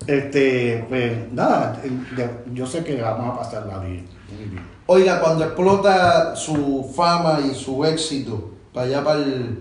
Este, 0.06 0.84
pues 0.88 1.32
nada, 1.32 1.80
de- 1.82 2.30
yo 2.54 2.66
sé 2.66 2.84
que 2.84 3.00
vamos 3.00 3.38
a 3.46 3.60
bien. 3.80 4.06
Muy 4.36 4.44
bien. 4.48 4.62
Oiga, 4.86 5.20
cuando 5.20 5.44
explota 5.44 6.36
su 6.36 6.92
fama 6.94 7.40
y 7.50 7.54
su 7.54 7.84
éxito, 7.84 8.52
para 8.72 8.86
allá 8.86 9.04
para 9.04 9.18
el 9.18 9.58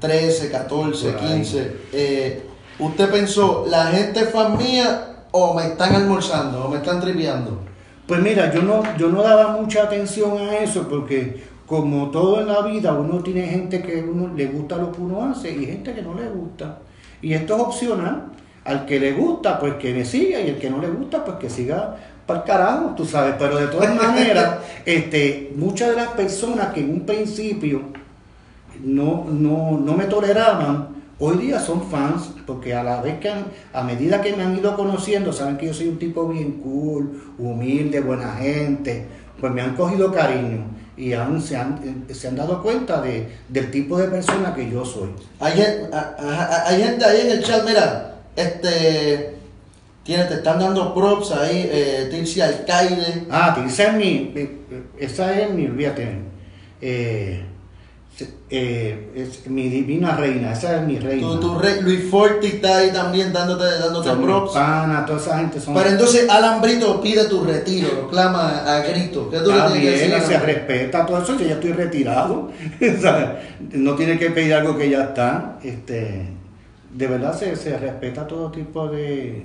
13, 0.00 0.50
14, 0.50 1.10
Por 1.12 1.22
ahí. 1.22 1.28
15, 1.38 1.76
eh, 1.92 2.46
¿usted 2.78 3.10
pensó, 3.10 3.64
la 3.68 3.86
gente 3.86 4.20
es 4.20 4.30
fan 4.30 4.56
mía 4.56 5.24
o 5.32 5.54
me 5.54 5.66
están 5.66 5.94
almorzando 5.94 6.64
o 6.66 6.68
me 6.68 6.76
están 6.76 7.00
tripeando? 7.00 7.58
Pues 8.06 8.20
mira, 8.20 8.52
yo 8.52 8.62
no, 8.62 8.82
yo 8.96 9.08
no 9.08 9.22
daba 9.22 9.56
mucha 9.56 9.84
atención 9.84 10.36
a 10.38 10.56
eso 10.58 10.86
porque 10.88 11.42
como 11.66 12.10
todo 12.10 12.40
en 12.40 12.46
la 12.48 12.60
vida, 12.62 12.92
uno 12.92 13.22
tiene 13.22 13.46
gente 13.46 13.80
que 13.82 14.02
uno 14.02 14.34
le 14.34 14.46
gusta 14.46 14.76
lo 14.76 14.92
que 14.92 15.00
uno 15.00 15.24
hace 15.24 15.50
y 15.50 15.64
gente 15.66 15.94
que 15.94 16.02
no 16.02 16.14
le 16.14 16.28
gusta. 16.28 16.78
Y 17.22 17.32
esto 17.32 17.56
es 17.56 17.62
opcional. 17.62 18.26
Al 18.64 18.86
que 18.86 18.98
le 18.98 19.12
gusta, 19.12 19.58
pues 19.60 19.74
que 19.74 19.92
me 19.92 20.04
siga 20.04 20.40
y 20.40 20.48
el 20.48 20.58
que 20.58 20.70
no 20.70 20.78
le 20.80 20.88
gusta, 20.88 21.24
pues 21.24 21.36
que 21.38 21.50
siga 21.50 21.96
para 22.26 22.40
el 22.40 22.46
carajo, 22.46 22.94
tú 22.96 23.04
sabes. 23.04 23.34
Pero 23.38 23.58
de 23.58 23.66
todas 23.66 23.94
maneras, 23.94 24.56
este, 24.86 25.52
muchas 25.56 25.90
de 25.90 25.96
las 25.96 26.08
personas 26.10 26.68
que 26.72 26.80
en 26.80 26.90
un 26.90 27.00
principio 27.06 27.82
no, 28.82 29.24
no, 29.30 29.78
no 29.78 29.92
me 29.94 30.04
toleraban, 30.04 30.88
hoy 31.18 31.38
día 31.38 31.60
son 31.60 31.88
fans, 31.90 32.30
porque 32.46 32.74
a 32.74 32.82
la 32.82 33.00
vez 33.00 33.18
que 33.20 33.28
han- 33.30 33.46
a 33.72 33.82
medida 33.82 34.20
que 34.20 34.34
me 34.34 34.42
han 34.42 34.56
ido 34.56 34.74
conociendo, 34.76 35.32
saben 35.32 35.56
que 35.56 35.66
yo 35.66 35.74
soy 35.74 35.88
un 35.88 35.98
tipo 35.98 36.26
bien 36.28 36.52
cool, 36.62 37.22
humilde, 37.38 38.00
buena 38.00 38.32
gente, 38.34 39.06
pues 39.40 39.52
me 39.52 39.60
han 39.62 39.74
cogido 39.76 40.12
cariño 40.12 40.64
y 40.96 41.12
han, 41.12 41.40
se, 41.40 41.56
han, 41.56 42.04
se 42.10 42.28
han 42.28 42.36
dado 42.36 42.62
cuenta 42.62 43.00
de, 43.00 43.28
del 43.48 43.70
tipo 43.70 43.98
de 43.98 44.08
persona 44.08 44.54
que 44.54 44.70
yo 44.70 44.84
soy. 44.84 45.10
Hay, 45.40 45.60
hay 46.66 46.82
gente 46.82 47.04
ahí 47.04 47.20
en 47.22 47.30
el 47.32 47.44
chat, 47.44 47.64
mira, 47.66 48.13
este, 48.36 49.34
tiene, 50.02 50.24
te 50.24 50.34
están 50.34 50.58
dando 50.58 50.94
props 50.94 51.32
ahí, 51.32 51.68
eh, 51.72 52.08
Tirsi 52.10 52.40
Alcaide, 52.40 53.24
Ah, 53.30 53.56
esa 53.66 53.84
es 53.88 53.94
mi, 53.94 54.34
esa 54.98 55.40
es 55.40 55.50
mi, 55.50 55.66
fíjate, 55.68 56.18
eh, 56.80 57.44
eh, 58.50 59.10
es 59.16 59.46
mi 59.48 59.68
divina 59.68 60.14
reina, 60.14 60.52
esa 60.52 60.76
es 60.76 60.86
mi 60.86 60.98
reina. 60.98 61.26
tu, 61.26 61.40
tu 61.40 61.58
rey, 61.58 61.80
Luis 61.80 62.08
Forti 62.10 62.46
está 62.46 62.76
ahí 62.76 62.92
también 62.92 63.32
dándote, 63.32 63.64
dándote 63.64 64.10
props. 64.10 64.52
panas, 64.52 65.06
toda 65.06 65.18
esa 65.18 65.38
gente 65.38 65.60
son... 65.60 65.74
Pero 65.74 65.88
entonces 65.88 66.28
Alan 66.28 66.60
Brito 66.60 67.00
pide 67.00 67.24
tu 67.24 67.42
retiro, 67.42 67.88
lo 68.02 68.08
clama 68.08 68.58
a 68.58 68.80
grito. 68.80 69.28
¿Qué 69.30 69.38
tú 69.38 69.50
le 69.50 69.60
tienes 69.62 69.80
que 69.80 69.90
decir 69.90 70.20
se 70.20 70.38
respeta 70.38 71.06
todo 71.06 71.22
eso, 71.22 71.36
que 71.36 71.46
ya 71.46 71.54
estoy 71.54 71.72
retirado. 71.72 72.50
No 73.72 73.94
tiene 73.94 74.18
que 74.18 74.30
pedir 74.30 74.54
algo 74.54 74.76
que 74.76 74.90
ya 74.90 75.04
está. 75.04 75.58
Este, 75.64 76.28
de 76.94 77.06
verdad 77.06 77.38
se, 77.38 77.54
se 77.56 77.76
respeta 77.76 78.26
todo 78.26 78.50
tipo 78.50 78.88
de, 78.88 79.44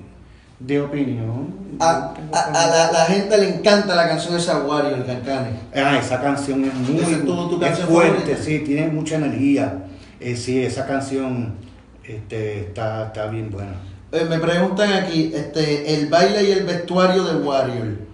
de 0.59 0.81
opinión. 0.81 1.53
A, 1.79 2.13
a- 2.31 2.39
a 2.63 2.67
la, 2.67 2.91
la 2.91 3.05
gente 3.05 3.37
le 3.37 3.49
encanta 3.55 3.95
la 3.95 4.07
canción 4.07 4.35
esa 4.37 4.59
Wario, 4.59 4.95
el 4.95 5.05
Cancane. 5.05 5.49
Ah, 5.75 5.97
esa 5.97 6.21
canción 6.21 6.63
es 6.65 6.73
muy 6.73 7.01
es 7.01 7.25
tu- 7.25 7.49
tu 7.49 7.55
es 7.55 7.61
canción 7.67 7.87
fuerte, 7.87 8.19
favorita. 8.21 8.43
sí, 8.43 8.59
tiene 8.59 8.87
mucha 8.87 9.15
energía. 9.15 9.85
Eh, 10.19 10.35
sí, 10.35 10.63
esa 10.63 10.85
canción 10.85 11.55
este, 12.03 12.59
está, 12.61 13.07
está 13.07 13.27
bien 13.27 13.49
buena. 13.49 13.73
Eh, 14.11 14.25
me 14.29 14.39
preguntan 14.39 14.91
aquí, 14.93 15.31
este, 15.33 15.93
el 15.95 16.07
baile 16.07 16.43
y 16.43 16.51
el 16.51 16.65
vestuario 16.65 17.23
de 17.23 17.35
Warrior. 17.45 18.09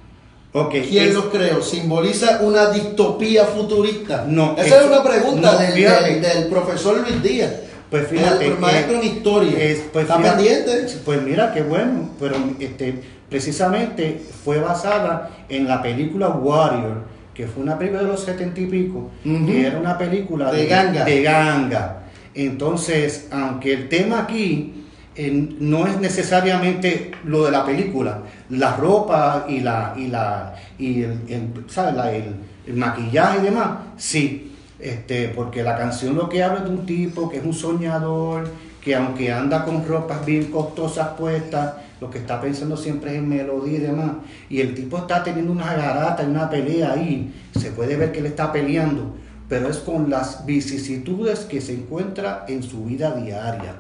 Okay, 0.54 0.84
¿Quién 0.88 1.10
es- 1.10 1.14
los 1.14 1.26
creó? 1.26 1.62
¿Simboliza 1.62 2.40
una 2.42 2.70
distopía 2.70 3.44
futurista? 3.46 4.24
No, 4.28 4.56
Esa 4.58 4.80
es 4.82 4.86
una 4.88 5.04
pregunta 5.04 5.52
no, 5.54 5.58
del, 5.58 5.74
fíjate. 5.74 6.12
del- 6.14 6.22
del 6.22 6.48
profesor 6.48 7.00
Luis 7.02 7.22
Díaz. 7.22 7.52
Pues 7.96 8.08
fíjate, 8.10 8.48
El, 8.48 8.60
maestro 8.60 8.96
en 8.96 9.04
historia. 9.06 9.58
es- 9.58 9.86
pues 9.94 10.04
¿Está 10.04 10.18
fíjate, 10.18 10.36
pendiente? 10.44 10.94
Pues 11.06 11.22
mira, 11.22 11.54
qué 11.54 11.62
bueno, 11.62 12.10
pero 12.20 12.36
este, 12.60 13.02
precisamente 13.30 14.22
fue 14.44 14.60
basada 14.60 15.30
en 15.48 15.66
la 15.66 15.82
película 15.82 16.28
Warrior, 16.30 17.04
que 17.34 17.48
fue 17.48 17.64
una 17.64 17.78
película 17.78 18.02
de 18.04 18.10
los 18.10 18.20
setenta 18.22 18.60
y 18.60 18.66
pico, 18.66 19.12
que 19.24 19.68
era 19.68 19.78
una 19.80 19.98
película 19.98 20.52
De 20.52 20.66
ganga. 20.66 21.06
de 21.06 21.22
ganga. 21.22 22.02
Entonces, 22.34 23.28
aunque 23.32 23.74
el 23.74 23.88
tema 23.90 24.20
aquí 24.24 24.74
eh, 25.16 25.32
no 25.60 25.88
es 25.88 25.98
necesariamente 26.02 27.12
lo 27.24 27.46
de 27.46 27.52
la 27.52 27.66
película, 27.66 28.20
la 28.50 28.76
ropa 28.76 29.46
y 29.48 29.62
la 29.62 29.94
y 29.96 30.08
la 30.08 30.54
y 30.78 31.04
el, 31.04 31.12
el, 31.30 31.50
¿sabes? 31.70 31.96
La- 31.96 32.12
el- 32.14 32.36
el 32.68 32.74
maquillaje 32.76 33.38
y 33.40 33.42
demás, 33.44 33.70
sí, 33.96 34.55
este, 34.80 35.30
porque 35.30 35.64
la 35.64 35.78
canción 35.78 36.16
lo 36.16 36.30
que 36.30 36.44
habla 36.44 36.60
es 36.60 36.66
de 36.66 36.70
un 36.72 36.86
tipo 36.86 37.30
que 37.30 37.38
es 37.38 37.46
un 37.46 37.54
soñador, 37.54 38.50
que 38.82 38.96
aunque 38.96 39.32
anda 39.32 39.66
con 39.66 39.88
ropas 39.88 40.26
bien 40.26 40.46
costosas 40.52 41.10
puestas, 41.18 41.76
lo 42.02 42.10
que 42.10 42.20
está 42.20 42.42
pensando 42.42 42.78
siempre 42.78 43.12
es 43.12 43.18
en 43.18 43.30
melodía 43.30 43.78
y 43.78 43.82
demás, 43.82 44.12
y 44.50 44.62
el 44.62 44.76
tipo 44.76 44.98
está 44.98 45.24
teniendo 45.24 45.52
una 45.52 45.74
garata 45.74 46.24
una 46.24 46.50
pelea 46.50 46.94
ahí, 46.94 47.34
se 47.58 47.72
puede 47.72 47.96
ver 47.96 48.12
que 48.12 48.20
él 48.20 48.28
está 48.28 48.52
peleando, 48.52 49.16
pero 49.48 49.70
es 49.70 49.78
con 49.78 50.10
las 50.10 50.46
vicisitudes 50.46 51.42
que 51.42 51.62
se 51.62 51.74
encuentra 51.74 52.46
en 52.48 52.64
su 52.64 52.86
vida 52.86 53.16
diaria. 53.16 53.76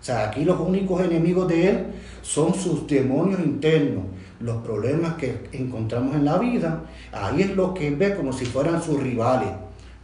O 0.00 0.02
sea, 0.02 0.28
aquí 0.28 0.44
los 0.44 0.58
únicos 0.58 1.02
enemigos 1.02 1.46
de 1.48 1.68
él 1.68 1.86
son 2.22 2.54
sus 2.54 2.86
demonios 2.86 3.40
internos, 3.40 4.04
los 4.40 4.62
problemas 4.62 5.14
que 5.14 5.48
encontramos 5.52 6.14
en 6.14 6.24
la 6.24 6.38
vida. 6.38 6.82
Ahí 7.12 7.42
es 7.42 7.54
lo 7.54 7.74
que 7.74 7.88
él 7.88 7.96
ve 7.96 8.14
como 8.14 8.32
si 8.32 8.46
fueran 8.46 8.82
sus 8.82 9.02
rivales. 9.02 9.50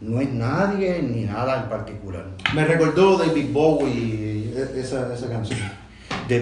No 0.01 0.21
es 0.21 0.31
nadie 0.31 1.03
ni 1.03 1.23
nada 1.23 1.63
en 1.63 1.69
particular. 1.71 2.27
Me 2.55 2.65
recordó 2.67 3.17
David 3.17 3.47
Bowie 3.53 4.53
e- 4.55 4.81
esa, 4.81 5.13
esa 5.15 5.29
canción. 5.29 5.59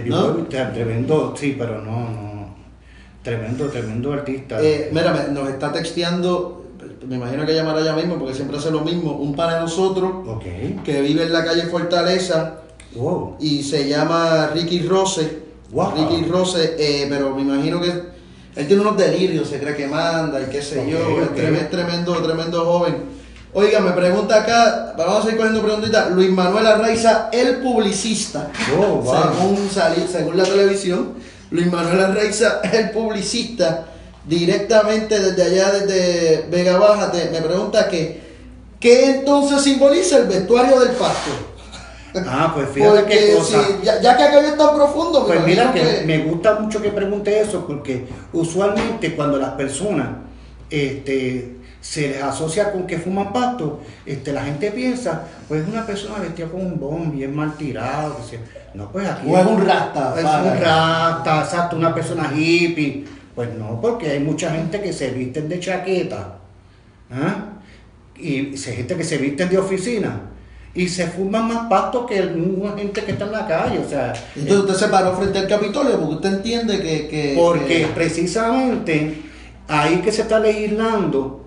¿No? 0.06 0.32
Bowie, 0.32 0.44
tremendo, 0.48 1.34
sí, 1.36 1.54
pero 1.58 1.80
no, 1.80 2.10
no. 2.10 2.54
Tremendo, 3.22 3.68
tremendo 3.68 4.12
artista. 4.12 4.60
Eh, 4.60 4.90
mira, 4.92 5.28
nos 5.32 5.48
está 5.48 5.72
texteando, 5.72 6.66
me 7.06 7.16
imagino 7.16 7.46
que 7.46 7.54
llamará 7.54 7.80
ya 7.82 7.94
mismo 7.94 8.16
porque 8.18 8.34
siempre 8.34 8.58
hace 8.58 8.70
lo 8.70 8.80
mismo, 8.80 9.12
un 9.12 9.34
pana 9.34 9.54
de 9.54 9.60
nosotros 9.60 10.26
que 10.84 11.00
vive 11.00 11.22
en 11.22 11.32
la 11.32 11.44
calle 11.44 11.62
Fortaleza 11.66 12.60
Wow. 12.96 13.36
y 13.40 13.62
se 13.62 13.88
llama 13.88 14.48
Ricky 14.54 14.80
Rose. 14.82 15.42
Wow. 15.70 15.94
Ricky 15.96 16.24
Rose, 16.28 16.76
eh, 16.78 17.06
pero 17.08 17.34
me 17.34 17.42
imagino 17.42 17.80
que 17.80 17.88
él 17.90 18.66
tiene 18.68 18.82
unos 18.82 18.96
delirios, 18.96 19.48
se 19.48 19.58
cree 19.58 19.74
que 19.74 19.86
manda 19.88 20.40
y 20.40 20.44
qué 20.46 20.60
sé 20.62 20.88
yo, 20.90 21.20
es 21.22 21.70
tremendo, 21.70 22.12
tremendo 22.22 22.64
joven. 22.64 23.14
Oiga, 23.56 23.78
me 23.80 23.92
pregunta 23.92 24.40
acá, 24.42 24.94
vamos 24.98 25.18
a 25.18 25.22
seguir 25.22 25.36
cogiendo 25.38 25.62
preguntitas, 25.62 26.10
Luis 26.10 26.28
Manuel 26.30 26.66
Arraiza, 26.66 27.28
el 27.32 27.58
publicista. 27.58 28.50
Oh, 28.76 28.96
wow. 28.96 29.14
según, 29.14 29.70
según 30.10 30.36
la 30.36 30.42
televisión, 30.42 31.12
Luis 31.52 31.70
Manuel 31.70 32.00
Arraiza, 32.00 32.60
el 32.72 32.90
publicista, 32.90 33.84
directamente 34.26 35.20
desde 35.20 35.42
allá, 35.42 35.70
desde 35.70 36.46
Vega 36.50 36.78
Baja, 36.78 37.12
te- 37.12 37.30
me 37.30 37.40
pregunta 37.42 37.88
que, 37.88 38.20
¿qué 38.80 39.18
entonces 39.18 39.62
simboliza 39.62 40.18
el 40.18 40.26
vestuario 40.26 40.80
del 40.80 40.90
pastor? 40.96 41.54
Ah, 42.26 42.50
pues 42.54 42.68
fíjate 42.70 42.96
Porque 43.00 43.18
qué 43.18 43.34
cosa. 43.36 43.64
si- 43.66 43.84
ya, 43.86 44.00
ya 44.00 44.16
que 44.16 44.22
aquello 44.24 44.48
es 44.48 44.56
tan 44.58 44.74
profundo, 44.74 45.26
Pues 45.26 45.44
mira 45.46 45.64
imagino 45.64 45.84
que 45.90 46.04
me 46.06 46.18
gusta 46.24 46.54
mucho 46.58 46.82
que 46.82 46.90
pregunte 46.90 47.40
eso 47.40 47.64
porque 47.66 48.06
usualmente 48.32 49.14
cuando 49.14 49.36
las 49.38 49.50
personas 49.50 50.08
este, 50.70 51.56
se 51.84 52.08
les 52.08 52.22
asocia 52.22 52.72
con 52.72 52.86
que 52.86 52.96
fuman 52.98 53.30
pasto, 53.30 53.80
este, 54.06 54.32
la 54.32 54.42
gente 54.42 54.70
piensa, 54.70 55.24
pues 55.46 55.62
es 55.62 55.68
una 55.68 55.84
persona 55.84 56.18
vestida 56.18 56.46
con 56.48 56.62
un 56.64 56.80
bomb, 56.80 57.12
bien 57.12 57.36
mal 57.36 57.54
tirado, 57.58 58.16
que 58.16 58.22
se- 58.22 58.40
no, 58.72 58.90
pues 58.90 59.06
aquí 59.06 59.28
O 59.30 59.36
es 59.38 59.46
un 59.46 59.66
rasta, 59.66 60.14
es 60.18 60.24
un 60.24 60.60
rasta, 60.62 61.40
exacto, 61.42 61.76
una 61.76 61.94
persona 61.94 62.32
hippie, 62.34 63.04
pues 63.34 63.50
no, 63.58 63.80
porque 63.82 64.10
hay 64.12 64.20
mucha 64.20 64.50
gente 64.50 64.80
que 64.80 64.94
se 64.94 65.10
visten 65.10 65.46
de 65.48 65.60
chaqueta, 65.60 66.38
¿ah? 67.10 67.34
y 68.16 68.56
se- 68.56 68.74
gente 68.76 68.96
que 68.96 69.04
se 69.04 69.18
visten 69.18 69.50
de 69.50 69.58
oficina. 69.58 70.20
Y 70.76 70.88
se 70.88 71.06
fuman 71.06 71.46
más 71.46 71.68
pasto 71.68 72.04
que 72.06 72.18
el 72.18 72.34
gente 72.76 73.04
que 73.04 73.12
está 73.12 73.26
en 73.26 73.32
la 73.32 73.46
calle, 73.46 73.78
o 73.78 73.88
sea, 73.88 74.12
Entonces 74.34 74.58
usted 74.70 74.74
se 74.86 74.88
paró 74.88 75.14
frente 75.16 75.38
al 75.38 75.46
Capitolio 75.46 76.00
porque 76.00 76.14
usted 76.16 76.34
entiende 76.34 76.80
que... 76.80 77.06
que- 77.08 77.34
porque 77.36 77.66
que- 77.82 77.86
precisamente 77.94 79.22
ahí 79.68 79.98
que 79.98 80.10
se 80.10 80.22
está 80.22 80.40
legislando, 80.40 81.43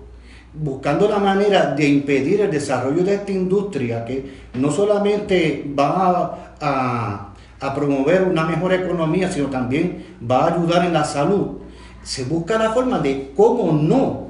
buscando 0.60 1.08
la 1.08 1.18
manera 1.18 1.74
de 1.74 1.88
impedir 1.88 2.40
el 2.40 2.50
desarrollo 2.50 3.04
de 3.04 3.14
esta 3.14 3.32
industria 3.32 4.04
que 4.04 4.48
no 4.54 4.70
solamente 4.70 5.64
va 5.78 6.54
a, 6.60 7.34
a 7.60 7.74
promover 7.74 8.22
una 8.22 8.44
mejor 8.44 8.72
economía, 8.72 9.30
sino 9.30 9.48
también 9.48 10.16
va 10.28 10.44
a 10.44 10.54
ayudar 10.54 10.86
en 10.86 10.92
la 10.92 11.04
salud, 11.04 11.58
se 12.02 12.24
busca 12.24 12.58
la 12.58 12.72
forma 12.72 12.98
de 12.98 13.32
cómo 13.36 13.72
no 13.72 14.28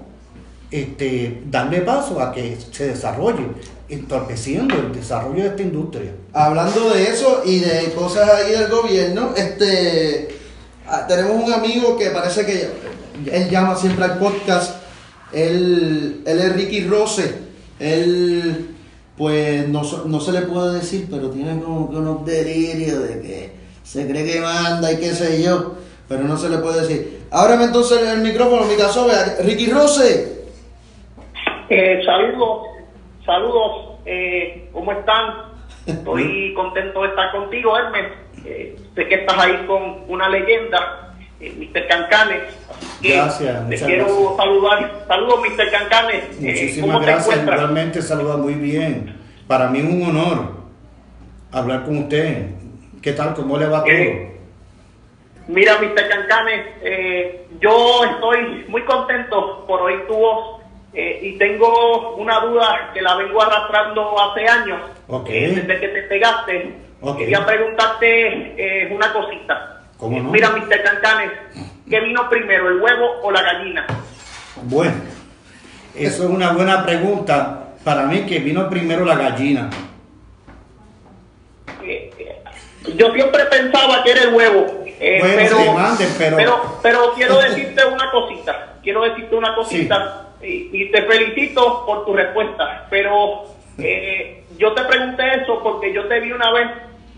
este, 0.71 1.43
darle 1.47 1.81
paso 1.81 2.21
a 2.21 2.33
que 2.33 2.59
se 2.73 2.89
desarrolle, 2.89 3.47
entorpeciendo 3.89 4.75
el 4.75 4.93
desarrollo 4.93 5.43
de 5.45 5.49
esta 5.49 5.63
industria. 5.63 6.13
Hablando 6.33 6.91
de 6.91 7.05
eso 7.05 7.43
y 7.45 7.61
de 7.61 7.93
cosas 7.95 8.29
ahí 8.31 8.53
del 8.53 8.69
gobierno, 8.69 9.31
este 9.37 10.29
ah, 10.87 11.07
tenemos 11.07 11.43
un 11.43 11.53
amigo 11.53 11.97
que 11.97 12.11
parece 12.11 12.45
que 12.45 12.69
él 13.33 13.49
llama 13.49 13.77
siempre 13.77 14.05
al 14.05 14.19
podcast, 14.19 14.78
él, 15.33 16.23
él 16.27 16.39
es 16.39 16.57
Ricky 16.57 16.85
Rose, 16.87 17.39
él 17.79 18.75
pues 19.17 19.69
no, 19.69 19.83
no 20.07 20.21
se 20.21 20.33
le 20.33 20.43
puede 20.43 20.75
decir, 20.77 21.09
pero 21.11 21.31
tiene 21.31 21.61
como 21.61 21.91
que 21.91 21.97
unos 21.97 22.25
delirios 22.25 23.03
de 23.03 23.21
que 23.21 23.53
se 23.83 24.09
cree 24.09 24.25
que 24.25 24.41
manda 24.41 24.93
y 24.93 24.99
qué 24.99 25.11
sé 25.11 25.43
yo, 25.43 25.75
pero 26.09 26.23
no 26.23 26.37
se 26.37 26.49
le 26.49 26.59
puede 26.59 26.83
decir. 26.83 27.27
Ábreme 27.31 27.65
entonces 27.65 28.01
el 28.09 28.21
micrófono, 28.21 28.65
mi 28.65 28.77
caso, 28.77 29.09
Ricky 29.43 29.71
Rose. 29.71 30.47
Eh, 31.69 32.01
saludos, 32.05 32.67
saludos, 33.27 33.99
eh, 34.07 34.71
¿cómo 34.73 34.93
están? 34.93 35.49
Estoy 35.85 36.55
contento 36.55 37.03
de 37.03 37.09
estar 37.09 37.33
contigo, 37.33 37.77
Hermes. 37.77 38.13
Eh, 38.45 38.77
sé 38.95 39.09
que 39.09 39.15
estás 39.17 39.39
ahí 39.39 39.67
con 39.67 40.05
una 40.09 40.29
leyenda, 40.29 41.15
eh, 41.41 41.53
Mr. 41.59 41.89
Cancanes. 41.89 42.43
Gracias, 43.03 43.69
Te 43.69 43.77
quiero 43.77 44.05
gracias. 44.07 44.37
saludar. 44.37 45.05
Saludos, 45.07 45.41
Mr. 45.41 45.71
Cancanes. 45.71 46.25
Eh, 46.25 46.37
Muchísimas 46.41 46.91
¿Cómo 46.91 47.01
te 47.01 47.07
gracias, 47.13 47.43
igualmente 47.43 48.03
saluda 48.03 48.37
muy 48.37 48.55
bien. 48.55 49.17
Para 49.47 49.69
mí 49.69 49.79
es 49.79 49.85
un 49.85 50.03
honor 50.03 50.53
hablar 51.53 51.85
con 51.85 51.99
usted. 51.99 52.47
¿Qué 53.01 53.13
tal? 53.13 53.35
¿Cómo 53.35 53.57
le 53.57 53.67
va 53.67 53.85
todo? 53.85 54.39
Mira, 55.47 55.79
Mr. 55.81 56.09
Cancanes, 56.09 56.67
eh, 56.83 57.47
yo 57.61 58.05
estoy 58.05 58.65
muy 58.69 58.83
contento 58.85 59.65
por 59.67 59.81
oír 59.83 60.07
tu 60.07 60.15
voz 60.15 60.61
eh, 60.93 61.21
y 61.23 61.39
tengo 61.39 62.17
una 62.17 62.41
duda 62.41 62.91
que 62.93 63.01
la 63.01 63.15
vengo 63.17 63.41
arrastrando 63.41 64.15
hace 64.21 64.47
años, 64.47 64.81
Ok. 65.07 65.29
eh, 65.31 65.53
desde 65.67 65.81
que 65.81 65.89
te 65.89 66.03
pegaste. 66.03 66.75
Ok. 67.01 67.19
Quería 67.19 67.47
preguntarte 67.47 68.89
una 68.91 69.13
cosita. 69.13 69.83
¿Cómo 69.97 70.21
no? 70.21 70.31
Mira, 70.31 70.51
Mr. 70.51 70.83
Cancanes, 70.83 71.31
¿qué 71.89 72.01
vino 72.01 72.29
primero, 72.29 72.69
el 72.69 72.81
huevo 72.81 73.21
o 73.23 73.31
la 73.31 73.43
gallina? 73.43 73.87
Bueno, 74.65 74.95
eso 75.95 76.25
es 76.25 76.31
una 76.31 76.53
buena 76.53 76.85
pregunta. 76.85 77.65
Para 77.85 78.03
mí 78.03 78.27
que 78.27 78.39
vino 78.41 78.69
primero 78.69 79.05
la 79.05 79.17
gallina. 79.17 79.71
Eh, 81.83 82.11
eh, 82.19 82.43
yo 82.97 83.13
siempre 83.13 83.45
pensaba 83.47 84.03
que 84.03 84.11
era 84.13 84.23
el 84.23 84.35
huevo, 84.35 84.67
eh, 84.87 85.19
Bueno, 85.21 85.37
pero, 85.37 85.73
manden, 85.75 86.09
pero- 86.19 86.37
pero 86.37 86.79
pero 86.83 87.13
quiero 87.15 87.39
decirte 87.43 87.85
una 87.85 88.11
cosita, 88.11 88.75
quiero 88.83 89.03
decirte 89.03 89.35
una 89.37 89.55
cosita 89.55 90.29
y, 90.43 90.71
y 90.73 90.91
te 90.91 91.03
felicito 91.03 91.85
por 91.87 92.05
tu 92.05 92.15
respuesta, 92.15 92.87
pero 92.91 93.45
eh, 93.79 94.45
yo 94.59 94.73
te 94.75 94.83
pregunté 94.85 95.43
eso 95.43 95.61
porque 95.63 95.93
yo 95.95 96.07
te 96.09 96.21
vi 96.21 96.33
una 96.33 96.51
vez 96.53 96.69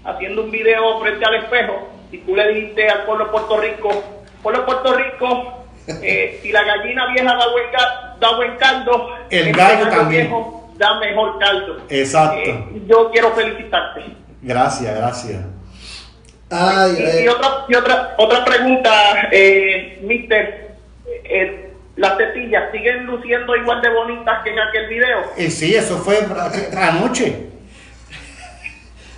haciendo 0.04 0.44
un 0.44 0.50
video 0.50 1.00
frente 1.00 1.24
al 1.24 1.34
espejo 1.36 1.88
y 2.12 2.18
tú 2.18 2.36
le 2.36 2.48
dijiste 2.52 2.88
al 2.88 3.04
pueblo 3.04 3.24
de 3.26 3.30
Puerto 3.30 3.60
Rico, 3.60 3.90
pueblo 4.42 4.60
de 4.60 4.66
Puerto 4.66 4.94
Rico, 4.94 5.64
eh, 6.02 6.38
si 6.42 6.52
la 6.52 6.62
gallina 6.64 7.06
vieja 7.12 7.34
da 7.34 7.46
buen, 7.52 7.64
da 8.20 8.36
buen 8.36 8.56
caldo, 8.56 9.10
El 9.30 9.52
gallo 9.52 9.88
también. 9.88 10.22
viejo 10.26 10.70
da 10.76 10.98
mejor 10.98 11.38
caldo. 11.38 11.82
Exacto. 11.88 12.38
Eh, 12.38 12.82
yo 12.86 13.10
quiero 13.10 13.32
felicitarte. 13.32 14.04
Gracias, 14.42 14.94
gracias. 14.96 15.42
Ay, 16.50 16.96
Y, 16.98 17.02
eh, 17.02 17.24
y 17.24 17.28
otra, 17.28 17.64
y 17.68 17.74
otra, 17.74 18.14
otra 18.18 18.44
pregunta, 18.44 18.90
eh, 19.30 19.98
mister. 20.02 20.70
eh, 21.24 21.66
las 21.96 22.16
tetillas 22.16 22.72
siguen 22.72 23.04
luciendo 23.04 23.54
igual 23.56 23.82
de 23.82 23.90
bonitas 23.90 24.42
que 24.42 24.50
en 24.50 24.58
aquel 24.58 24.86
video. 24.88 25.18
Eh, 25.36 25.50
sí, 25.50 25.74
eso 25.74 25.98
fue 25.98 26.18
anoche. 26.76 27.46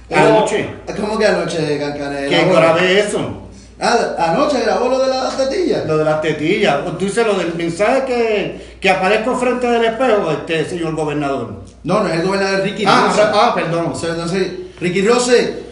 Pero- 0.08 0.20
Anoche. 0.20 0.68
¿Cómo 1.00 1.16
que 1.18 1.26
anoche, 1.26 1.78
Cancanes? 1.78 2.28
Que 2.28 2.44
grabé 2.52 2.98
eso. 3.00 3.41
Ah, 3.84 4.14
anoche 4.16 4.60
grabó 4.60 4.88
lo 4.88 4.98
de 5.00 5.08
las 5.08 5.36
tetillas. 5.36 5.84
Lo 5.86 5.98
de 5.98 6.04
las 6.04 6.20
tetillas. 6.20 6.84
Tú 6.98 7.04
dices 7.04 7.26
lo 7.26 7.34
del 7.34 7.52
mensaje 7.54 8.04
que, 8.06 8.76
que 8.80 8.88
aparezco 8.90 9.34
frente 9.36 9.66
del 9.66 9.84
espejo, 9.84 10.30
este 10.30 10.64
señor 10.64 10.94
gobernador. 10.94 11.62
No, 11.82 12.00
no 12.00 12.08
es 12.08 12.20
el 12.20 12.26
gobernador 12.26 12.62
Ricky 12.62 12.84
Ah, 12.86 13.06
Rose. 13.08 13.22
ah, 13.24 13.52
perdón. 13.56 13.86
O 13.90 13.94
sea, 13.96 14.10
entonces, 14.10 14.52
Ricky 14.80 15.02
Rose, 15.06 15.62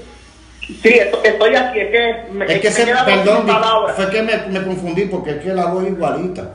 Sí, 0.83 0.89
esto- 0.89 1.21
estoy 1.25 1.55
aquí, 1.55 1.81
es 1.81 1.91
que 1.91 2.33
me, 2.33 2.45
Es 2.47 2.61
que 2.61 2.69
me 2.69 2.75
se, 2.75 2.85
perdón, 3.05 3.47
fue 3.97 4.11
que 4.11 4.23
me, 4.23 4.37
me 4.49 4.63
confundí 4.65 5.05
porque 5.07 5.31
es 5.31 5.37
que 5.39 5.53
la 5.55 5.67
voz 5.67 5.85
igualita. 5.87 6.55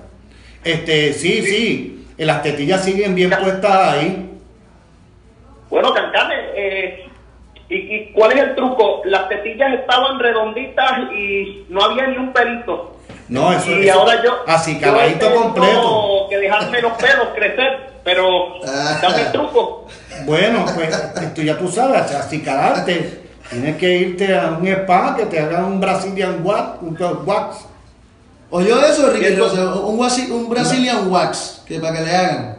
Este, 0.64 1.12
sí, 1.14 1.42
sí, 1.46 2.06
eh, 2.18 2.26
las 2.26 2.42
tetillas 2.42 2.84
siguen 2.84 3.14
bien 3.16 3.30
puestas 3.30 3.94
ahí. 3.94 4.30
Bueno, 5.70 5.94
Cancanes, 5.94 6.38
eh, 6.56 7.05
¿y, 7.70 7.76
¿y 7.76 8.12
cuál 8.14 8.32
es 8.34 8.40
el 8.40 8.56
truco? 8.56 9.02
Las 9.06 9.28
tetillas 9.30 9.74
estaban 9.74 10.20
redonditas 10.20 10.92
y 11.14 11.66
no 11.70 11.84
había 11.84 12.08
ni 12.08 12.18
un 12.18 12.32
pelito. 12.34 12.92
No, 13.28 13.52
eso 13.54 13.72
y 13.72 13.88
eso- 13.90 14.00
ahora 14.02 14.24
yo. 14.24 14.32
así 14.48 14.80
yo 14.80 15.20
tengo 15.20 15.42
completo. 15.44 16.28
que 16.30 16.38
dejarme 16.38 16.82
los 16.82 16.92
pelos 16.94 17.28
crecer, 17.36 17.90
pero 18.04 18.56
Ah. 18.68 19.00
dame 19.02 19.22
el 19.22 19.32
truco. 19.32 19.88
Bueno, 20.26 20.66
pues 20.76 20.90
esto 21.22 21.42
ya 21.42 21.58
tú 21.58 21.68
sabes, 21.68 22.12
así 22.12 22.42
calarte. 22.42 23.22
Tienes 23.50 23.78
que 23.78 23.98
irte 23.98 24.36
a 24.38 24.58
un 24.60 24.68
spa 24.68 25.16
que 25.16 25.26
te 25.26 25.40
hagan 25.40 25.66
un 25.66 25.80
Brazilian 25.80 26.40
wax, 26.44 26.82
un 26.82 26.98
wax. 27.26 27.66
¿oyó 28.50 28.80
eso, 28.86 29.10
Rose? 29.38 29.60
Un, 29.62 30.00
un 30.32 30.50
Brazilian 30.50 31.12
wax, 31.12 31.64
que 31.68 31.80
para 31.80 31.98
que 31.98 32.02
le 32.06 32.16
hagan. 32.16 32.58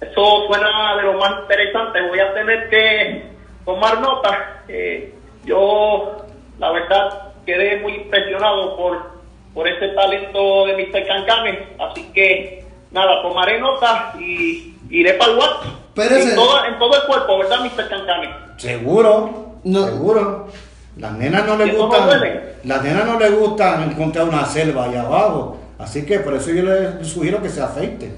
Eso 0.00 0.46
suena 0.46 0.96
de 0.96 1.02
lo 1.04 1.14
más 1.18 1.32
interesante. 1.42 2.00
Voy 2.08 2.20
a 2.20 2.34
tener 2.34 2.68
que 2.68 3.35
tomar 3.66 4.00
nota. 4.00 4.62
Eh, 4.68 5.12
yo, 5.44 6.24
la 6.58 6.70
verdad, 6.70 7.32
quedé 7.44 7.80
muy 7.82 7.94
impresionado 7.96 8.76
por, 8.78 9.10
por 9.52 9.68
ese 9.68 9.88
talento 9.88 10.64
de 10.66 10.72
Mr. 10.76 11.06
Cancanes. 11.06 11.58
Así 11.78 12.04
que, 12.14 12.64
nada, 12.90 13.20
tomaré 13.20 13.60
nota 13.60 14.14
y 14.18 14.74
iré 14.88 15.12
para 15.14 15.32
el 15.32 15.38
WhatsApp. 15.38 15.64
En 15.98 16.34
todo, 16.34 16.64
en 16.64 16.78
todo 16.78 16.94
el 16.96 17.02
cuerpo, 17.06 17.38
¿verdad, 17.38 17.60
Mr. 17.60 17.88
Cancanes? 17.88 18.30
Seguro, 18.56 19.56
No. 19.64 19.84
seguro. 19.86 20.48
Las 20.96 21.12
nenas 21.12 21.44
no 21.46 21.56
les 21.58 21.66
¿Y 21.66 21.70
eso 21.72 21.78
no 21.80 21.86
gustan, 21.88 22.40
las 22.64 22.82
nenas 22.82 23.04
no 23.04 23.18
les 23.18 23.38
gustan 23.38 23.90
encontrar 23.90 24.26
una 24.28 24.46
selva 24.46 24.84
allá 24.84 25.02
abajo. 25.02 25.58
Así 25.78 26.06
que 26.06 26.20
por 26.20 26.32
eso 26.32 26.50
yo 26.52 26.62
les 26.62 27.06
sugiero 27.06 27.42
que 27.42 27.50
se 27.50 27.60
afeite. 27.60 28.12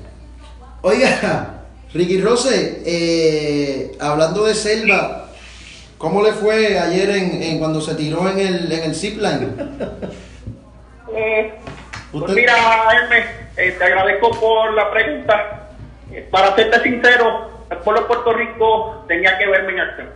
Oiga, 0.82 1.54
Ricky 1.92 2.20
Rose, 2.20 2.82
eh, 2.86 3.96
hablando 4.00 4.44
de 4.44 4.54
selva, 4.54 5.27
¿cómo 5.98 6.22
le 6.22 6.32
fue 6.32 6.78
ayer 6.78 7.10
en, 7.10 7.42
en 7.42 7.58
cuando 7.58 7.80
se 7.80 7.94
tiró 7.94 8.28
en 8.30 8.38
el, 8.38 8.72
en 8.72 8.84
el 8.84 8.94
zipline? 8.94 9.54
Eh, 11.10 11.52
pues 12.12 12.32
mira, 12.32 12.54
Hermes, 12.92 13.26
eh, 13.56 13.74
te 13.76 13.84
agradezco 13.84 14.30
por 14.30 14.72
la 14.74 14.90
pregunta. 14.90 15.68
Eh, 16.12 16.26
para 16.30 16.54
serte 16.54 16.80
sincero, 16.80 17.50
el 17.70 17.78
pueblo 17.78 18.02
de 18.02 18.06
Puerto 18.06 18.32
Rico 18.32 19.04
tenía 19.08 19.36
que 19.36 19.46
verme 19.46 19.72
en 19.72 19.80
acción. 19.80 20.08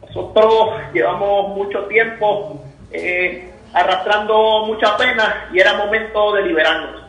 Nosotros 0.00 0.80
llevamos 0.92 1.48
mucho 1.56 1.84
tiempo 1.86 2.62
eh, 2.92 3.50
arrastrando 3.72 4.64
mucha 4.66 4.96
pena 4.96 5.48
y 5.52 5.58
era 5.58 5.74
momento 5.74 6.34
de 6.34 6.42
liberarnos. 6.42 7.02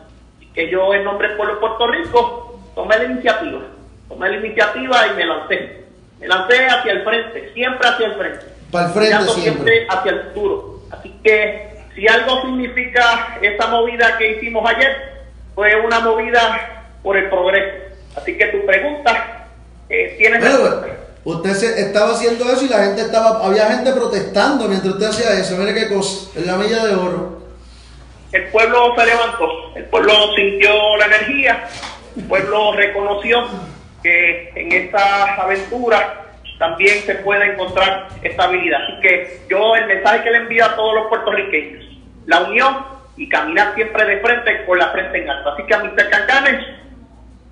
Que 0.52 0.68
yo, 0.68 0.92
en 0.92 1.04
nombre 1.04 1.28
del 1.28 1.36
pueblo 1.36 1.54
de 1.54 1.60
Puerto 1.60 1.86
Rico, 1.86 2.60
tomé 2.74 2.98
la 2.98 3.04
iniciativa. 3.04 3.60
Tomé 4.08 4.30
la 4.30 4.36
iniciativa 4.36 5.06
y 5.06 5.16
me 5.16 5.24
lancé. 5.24 5.85
Lancé 6.20 6.66
hacia 6.66 6.92
el 6.92 7.04
frente, 7.04 7.50
siempre 7.52 7.88
hacia 7.88 8.06
el 8.06 8.14
frente 8.14 8.46
Para 8.70 8.86
el 8.86 8.92
frente 8.92 9.10
mirando 9.10 9.32
siempre. 9.32 9.86
hacia 9.88 10.12
el 10.12 10.20
futuro. 10.22 10.80
Así 10.90 11.14
que 11.22 11.78
si 11.94 12.08
algo 12.08 12.42
significa 12.42 13.38
esa 13.40 13.66
movida 13.68 14.16
que 14.18 14.32
hicimos 14.32 14.68
ayer, 14.68 14.96
fue 15.54 15.74
una 15.76 16.00
movida 16.00 16.84
por 17.02 17.16
el 17.16 17.28
progreso. 17.28 17.84
Así 18.16 18.36
que 18.36 18.46
tu 18.46 18.64
pregunta 18.64 19.46
eh, 19.88 20.14
tiene 20.18 20.38
usted 21.26 21.54
se, 21.54 21.80
estaba 21.80 22.12
haciendo 22.12 22.44
eso 22.50 22.64
y 22.64 22.68
la 22.68 22.84
gente 22.84 23.02
estaba, 23.02 23.44
había 23.44 23.66
gente 23.66 23.92
protestando 23.92 24.68
mientras 24.68 24.94
usted 24.94 25.06
hacía 25.08 25.40
eso. 25.40 25.56
Mire 25.56 25.74
qué 25.74 25.88
cosa, 25.88 26.30
en 26.38 26.46
la 26.46 26.56
milla 26.56 26.86
de 26.86 26.94
oro. 26.94 27.42
El 28.32 28.44
pueblo 28.48 28.94
se 28.96 29.06
levantó, 29.06 29.48
el 29.74 29.84
pueblo 29.86 30.12
sintió 30.36 30.96
la 30.98 31.06
energía, 31.06 31.68
el 32.16 32.24
pueblo 32.24 32.72
reconoció 32.72 33.44
que 34.06 34.52
en 34.54 34.70
esta 34.70 35.34
aventura 35.34 36.22
también 36.60 37.02
se 37.02 37.16
puede 37.16 37.52
encontrar 37.52 38.06
estabilidad. 38.22 38.80
Así 38.84 39.00
que 39.00 39.40
yo 39.50 39.74
el 39.74 39.86
mensaje 39.86 40.22
que 40.22 40.30
le 40.30 40.36
envío 40.38 40.64
a 40.64 40.76
todos 40.76 40.94
los 40.94 41.06
puertorriqueños, 41.08 41.84
la 42.26 42.42
unión 42.42 42.86
y 43.16 43.28
caminar 43.28 43.74
siempre 43.74 44.04
de 44.04 44.20
frente 44.20 44.64
con 44.64 44.78
la 44.78 44.90
frente 44.90 45.18
en 45.22 45.28
alto. 45.28 45.50
Así 45.50 45.64
que 45.64 45.74
a 45.74 45.78
Mr. 45.82 46.08
Cancanes, 46.08 46.66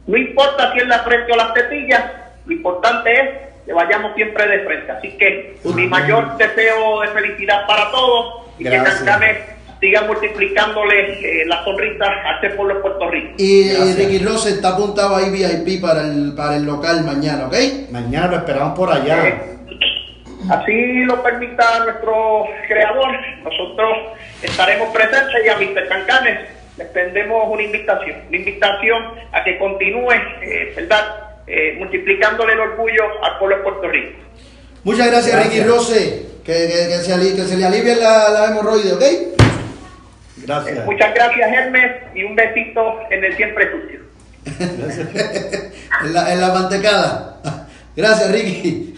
no 0.07 0.17
importa 0.17 0.73
si 0.73 0.79
es 0.79 0.87
la 0.87 1.01
frente 1.01 1.33
o 1.33 1.37
las 1.37 1.55
tetillas, 1.55 2.05
lo 2.47 2.53
importante 2.53 3.12
es 3.12 3.31
que 3.67 3.73
vayamos 3.73 4.14
siempre 4.14 4.47
de 4.47 4.64
frente. 4.64 4.93
Así 4.93 5.19
que 5.19 5.57
mi 5.64 5.88
mayor 5.88 6.37
deseo 6.37 7.01
de 7.01 7.09
felicidad 7.09 7.67
para 7.67 7.90
todos 7.90 8.47
y 8.59 8.64
Gracias. 8.64 9.01
que 9.01 9.05
Cancanes 9.07 9.38
siga 9.85 10.03
multiplicándole 10.03 11.42
eh, 11.42 11.44
las 11.47 11.62
sonrisas 11.64 12.09
a 12.09 12.35
este 12.37 12.57
pueblo 12.57 12.77
de 12.77 12.81
Puerto 12.81 13.11
Rico. 13.11 13.35
Y 13.37 13.68
Gracias. 13.68 13.97
Ricky 13.99 14.18
Rose 14.25 14.49
está 14.51 14.68
apuntado 14.70 15.16
ahí 15.16 15.29
VIP 15.31 15.83
para 15.83 16.01
el, 16.03 16.33
para 16.35 16.57
el 16.57 16.64
local 16.64 17.05
mañana, 17.05 17.47
¿ok? 17.49 17.55
Mañana 17.90 18.29
lo 18.29 18.37
esperamos 18.38 18.77
por 18.79 18.90
allá. 18.90 19.29
Eh, 19.29 19.51
Así 20.51 21.05
lo 21.05 21.23
permita 21.23 21.85
nuestro 21.85 22.44
creador, 22.68 23.09
nosotros 23.42 23.88
estaremos 24.42 24.88
presentes 24.94 25.35
y 25.44 25.49
a 25.49 25.57
Mr. 25.57 25.88
Cancanes 25.88 26.40
le 26.77 26.85
extendemos 26.85 27.44
una 27.51 27.62
invitación, 27.62 28.16
una 28.29 28.37
invitación 28.37 29.03
a 29.33 29.42
que 29.44 29.59
continúe, 29.59 30.12
eh, 30.42 30.73
¿verdad?, 30.77 31.20
Eh, 31.47 31.77
multiplicándole 31.79 32.55
el 32.55 32.61
orgullo 32.61 33.05
al 33.23 33.38
pueblo 33.38 33.57
de 33.59 33.62
Puerto 33.64 33.87
Rico. 33.88 34.18
Muchas 34.83 35.09
gracias, 35.11 35.37
Gracias. 35.37 35.55
Ricky 35.55 35.68
Rose. 35.68 36.23
Que, 36.42 36.53
que- 36.53 36.88
que 36.88 36.99
se, 37.05 37.12
ali- 37.12 37.35
que 37.37 37.42
se 37.42 37.57
le 37.59 37.64
alivie 37.66 37.97
la, 37.97 38.31
la 38.31 38.47
hemorroide, 38.49 38.92
¿ok? 38.94 39.05
Gracias. 40.37 40.85
Muchas 40.85 41.14
gracias, 41.14 41.53
Hermes, 41.53 41.92
y 42.14 42.25
un 42.25 42.35
besito 42.35 42.99
en 43.11 43.25
el 43.25 43.37
siempre 43.37 43.70
sucio. 43.70 44.01
en, 46.05 46.12
la, 46.12 46.33
en 46.33 46.40
la 46.40 46.53
mantecada. 46.53 47.68
Gracias, 47.97 48.33
Ricky. 48.33 48.94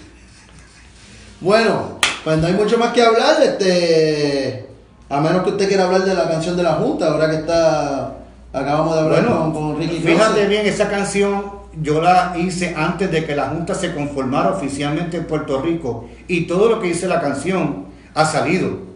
Bueno, 1.40 2.00
pues 2.24 2.38
no 2.38 2.46
hay 2.46 2.54
mucho 2.54 2.78
más 2.78 2.92
que 2.92 3.02
hablar, 3.02 3.42
este, 3.42 4.66
a 5.10 5.20
menos 5.20 5.42
que 5.42 5.50
usted 5.50 5.68
quiera 5.68 5.84
hablar 5.84 6.02
de 6.02 6.14
la 6.14 6.28
canción 6.28 6.56
de 6.56 6.62
la 6.62 6.74
Junta, 6.74 7.08
ahora 7.08 7.30
que 7.30 7.36
está, 7.36 8.14
acabamos 8.52 8.94
de 8.94 9.00
hablar 9.02 9.22
Bueno, 9.22 9.52
con, 9.52 9.52
con 9.52 9.78
Ricky 9.78 10.00
fíjate 10.00 10.46
bien, 10.46 10.66
esa 10.66 10.88
canción 10.88 11.66
yo 11.80 12.00
la 12.00 12.34
hice 12.38 12.74
antes 12.76 13.10
de 13.10 13.24
que 13.24 13.36
la 13.36 13.48
Junta 13.48 13.74
se 13.74 13.94
conformara 13.94 14.50
oficialmente 14.50 15.18
en 15.18 15.26
Puerto 15.26 15.60
Rico 15.60 16.08
y 16.26 16.46
todo 16.46 16.70
lo 16.70 16.80
que 16.80 16.88
dice 16.88 17.06
la 17.06 17.20
canción 17.20 17.86
ha 18.14 18.24
salido. 18.24 18.95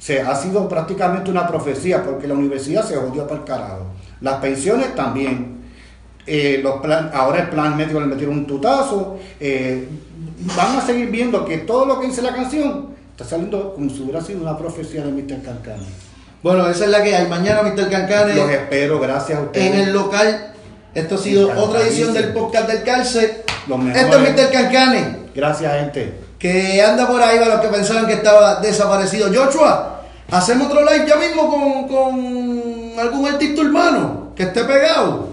O 0.00 0.02
sea, 0.02 0.30
ha 0.30 0.34
sido 0.34 0.66
prácticamente 0.66 1.30
una 1.30 1.46
profecía 1.46 2.02
porque 2.02 2.26
la 2.26 2.32
universidad 2.32 2.82
se 2.88 2.96
jodió 2.96 3.26
para 3.28 3.40
el 3.42 3.46
carajo. 3.46 3.86
Las 4.22 4.36
pensiones 4.40 4.94
también. 4.94 5.60
Eh, 6.26 6.60
los 6.62 6.80
plan- 6.80 7.10
ahora 7.12 7.40
el 7.42 7.48
plan 7.50 7.76
médico 7.76 8.00
le 8.00 8.06
metieron 8.06 8.38
un 8.38 8.46
tutazo. 8.46 9.18
eh, 9.38 9.86
van 10.56 10.76
a 10.78 10.80
seguir 10.80 11.10
viendo 11.10 11.44
que 11.44 11.58
todo 11.58 11.84
lo 11.84 12.00
que 12.00 12.06
dice 12.06 12.22
la 12.22 12.34
canción 12.34 12.94
está 13.10 13.24
saliendo 13.24 13.74
como 13.74 13.90
si 13.90 14.00
hubiera 14.00 14.22
sido 14.22 14.40
una 14.40 14.56
profecía 14.56 15.04
de 15.04 15.12
Mr. 15.12 15.42
Cancani. 15.42 15.84
Bueno, 16.42 16.66
esa 16.70 16.84
es 16.84 16.90
la 16.90 17.02
que 17.02 17.14
hay. 17.14 17.28
Mañana, 17.28 17.62
Mr. 17.62 17.90
Cancane, 17.90 18.34
Los 18.34 18.48
espero, 18.50 18.98
gracias 19.00 19.38
a 19.38 19.42
ustedes. 19.42 19.74
en 19.74 19.80
el 19.80 19.92
local. 19.92 20.54
Esto 20.94 21.16
ha 21.16 21.18
sido 21.18 21.50
otra 21.62 21.82
edición 21.82 22.14
del 22.14 22.32
podcast 22.32 22.68
del 22.70 22.82
Cárcel. 22.84 23.30
Los 23.68 23.78
mejores. 23.78 24.28
es 24.28 24.34
Mr. 24.46 24.50
Cancane. 24.50 25.16
Gracias, 25.34 25.72
gente. 25.78 26.14
Que 26.40 26.82
anda 26.82 27.06
por 27.06 27.22
ahí 27.22 27.38
para 27.38 27.56
los 27.56 27.60
que 27.60 27.68
pensaban 27.68 28.06
que 28.08 28.14
estaba 28.14 28.56
desaparecido. 28.56 29.28
Joshua, 29.32 30.00
hacemos 30.30 30.66
otro 30.68 30.80
live 30.84 31.04
ya 31.06 31.16
mismo 31.16 31.48
con, 31.48 31.86
con 31.86 32.98
algún 32.98 33.26
artista 33.28 33.60
hermano 33.62 34.32
que 34.34 34.42
esté 34.44 34.64
pegado. 34.64 35.28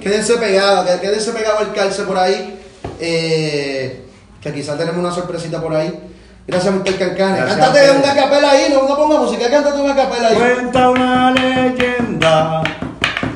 Quédense 0.00 0.36
pegados, 0.38 0.86
que- 0.88 1.00
quédense 1.00 1.30
pegados 1.32 1.60
al 1.60 1.72
calce 1.74 2.02
por 2.04 2.18
ahí. 2.18 2.56
eh, 2.98 4.04
que 4.42 4.52
quizás 4.54 4.76
tenemos 4.78 4.98
una 4.98 5.12
sorpresita 5.12 5.60
por 5.60 5.74
ahí. 5.74 5.98
Gracias, 6.46 6.72
Mr. 6.74 6.96
Cancane. 6.98 7.36
Gracias 7.36 7.58
Cántate 7.58 7.90
una 7.90 8.14
capela 8.14 8.50
ahí, 8.50 8.72
no, 8.72 8.88
no 8.88 8.96
ponga 8.96 9.18
música, 9.20 9.50
cántate 9.50 9.80
una 9.80 9.94
capela 9.94 10.28
ahí. 10.28 10.34
Cuenta 10.36 10.90
una 10.90 11.30
leyenda 11.32 12.62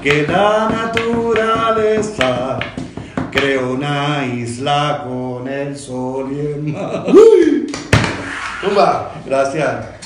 que 0.03 0.27
la 0.27 0.69
naturaleza 0.71 2.59
creó 3.31 3.73
una 3.73 4.25
isla 4.27 5.05
con 5.07 5.34
el 5.63 5.77
sol 5.77 6.33
y 6.33 6.41
el 6.41 6.63
mar. 6.63 7.07
Tumba. 8.63 9.13
Gracias. 9.27 10.04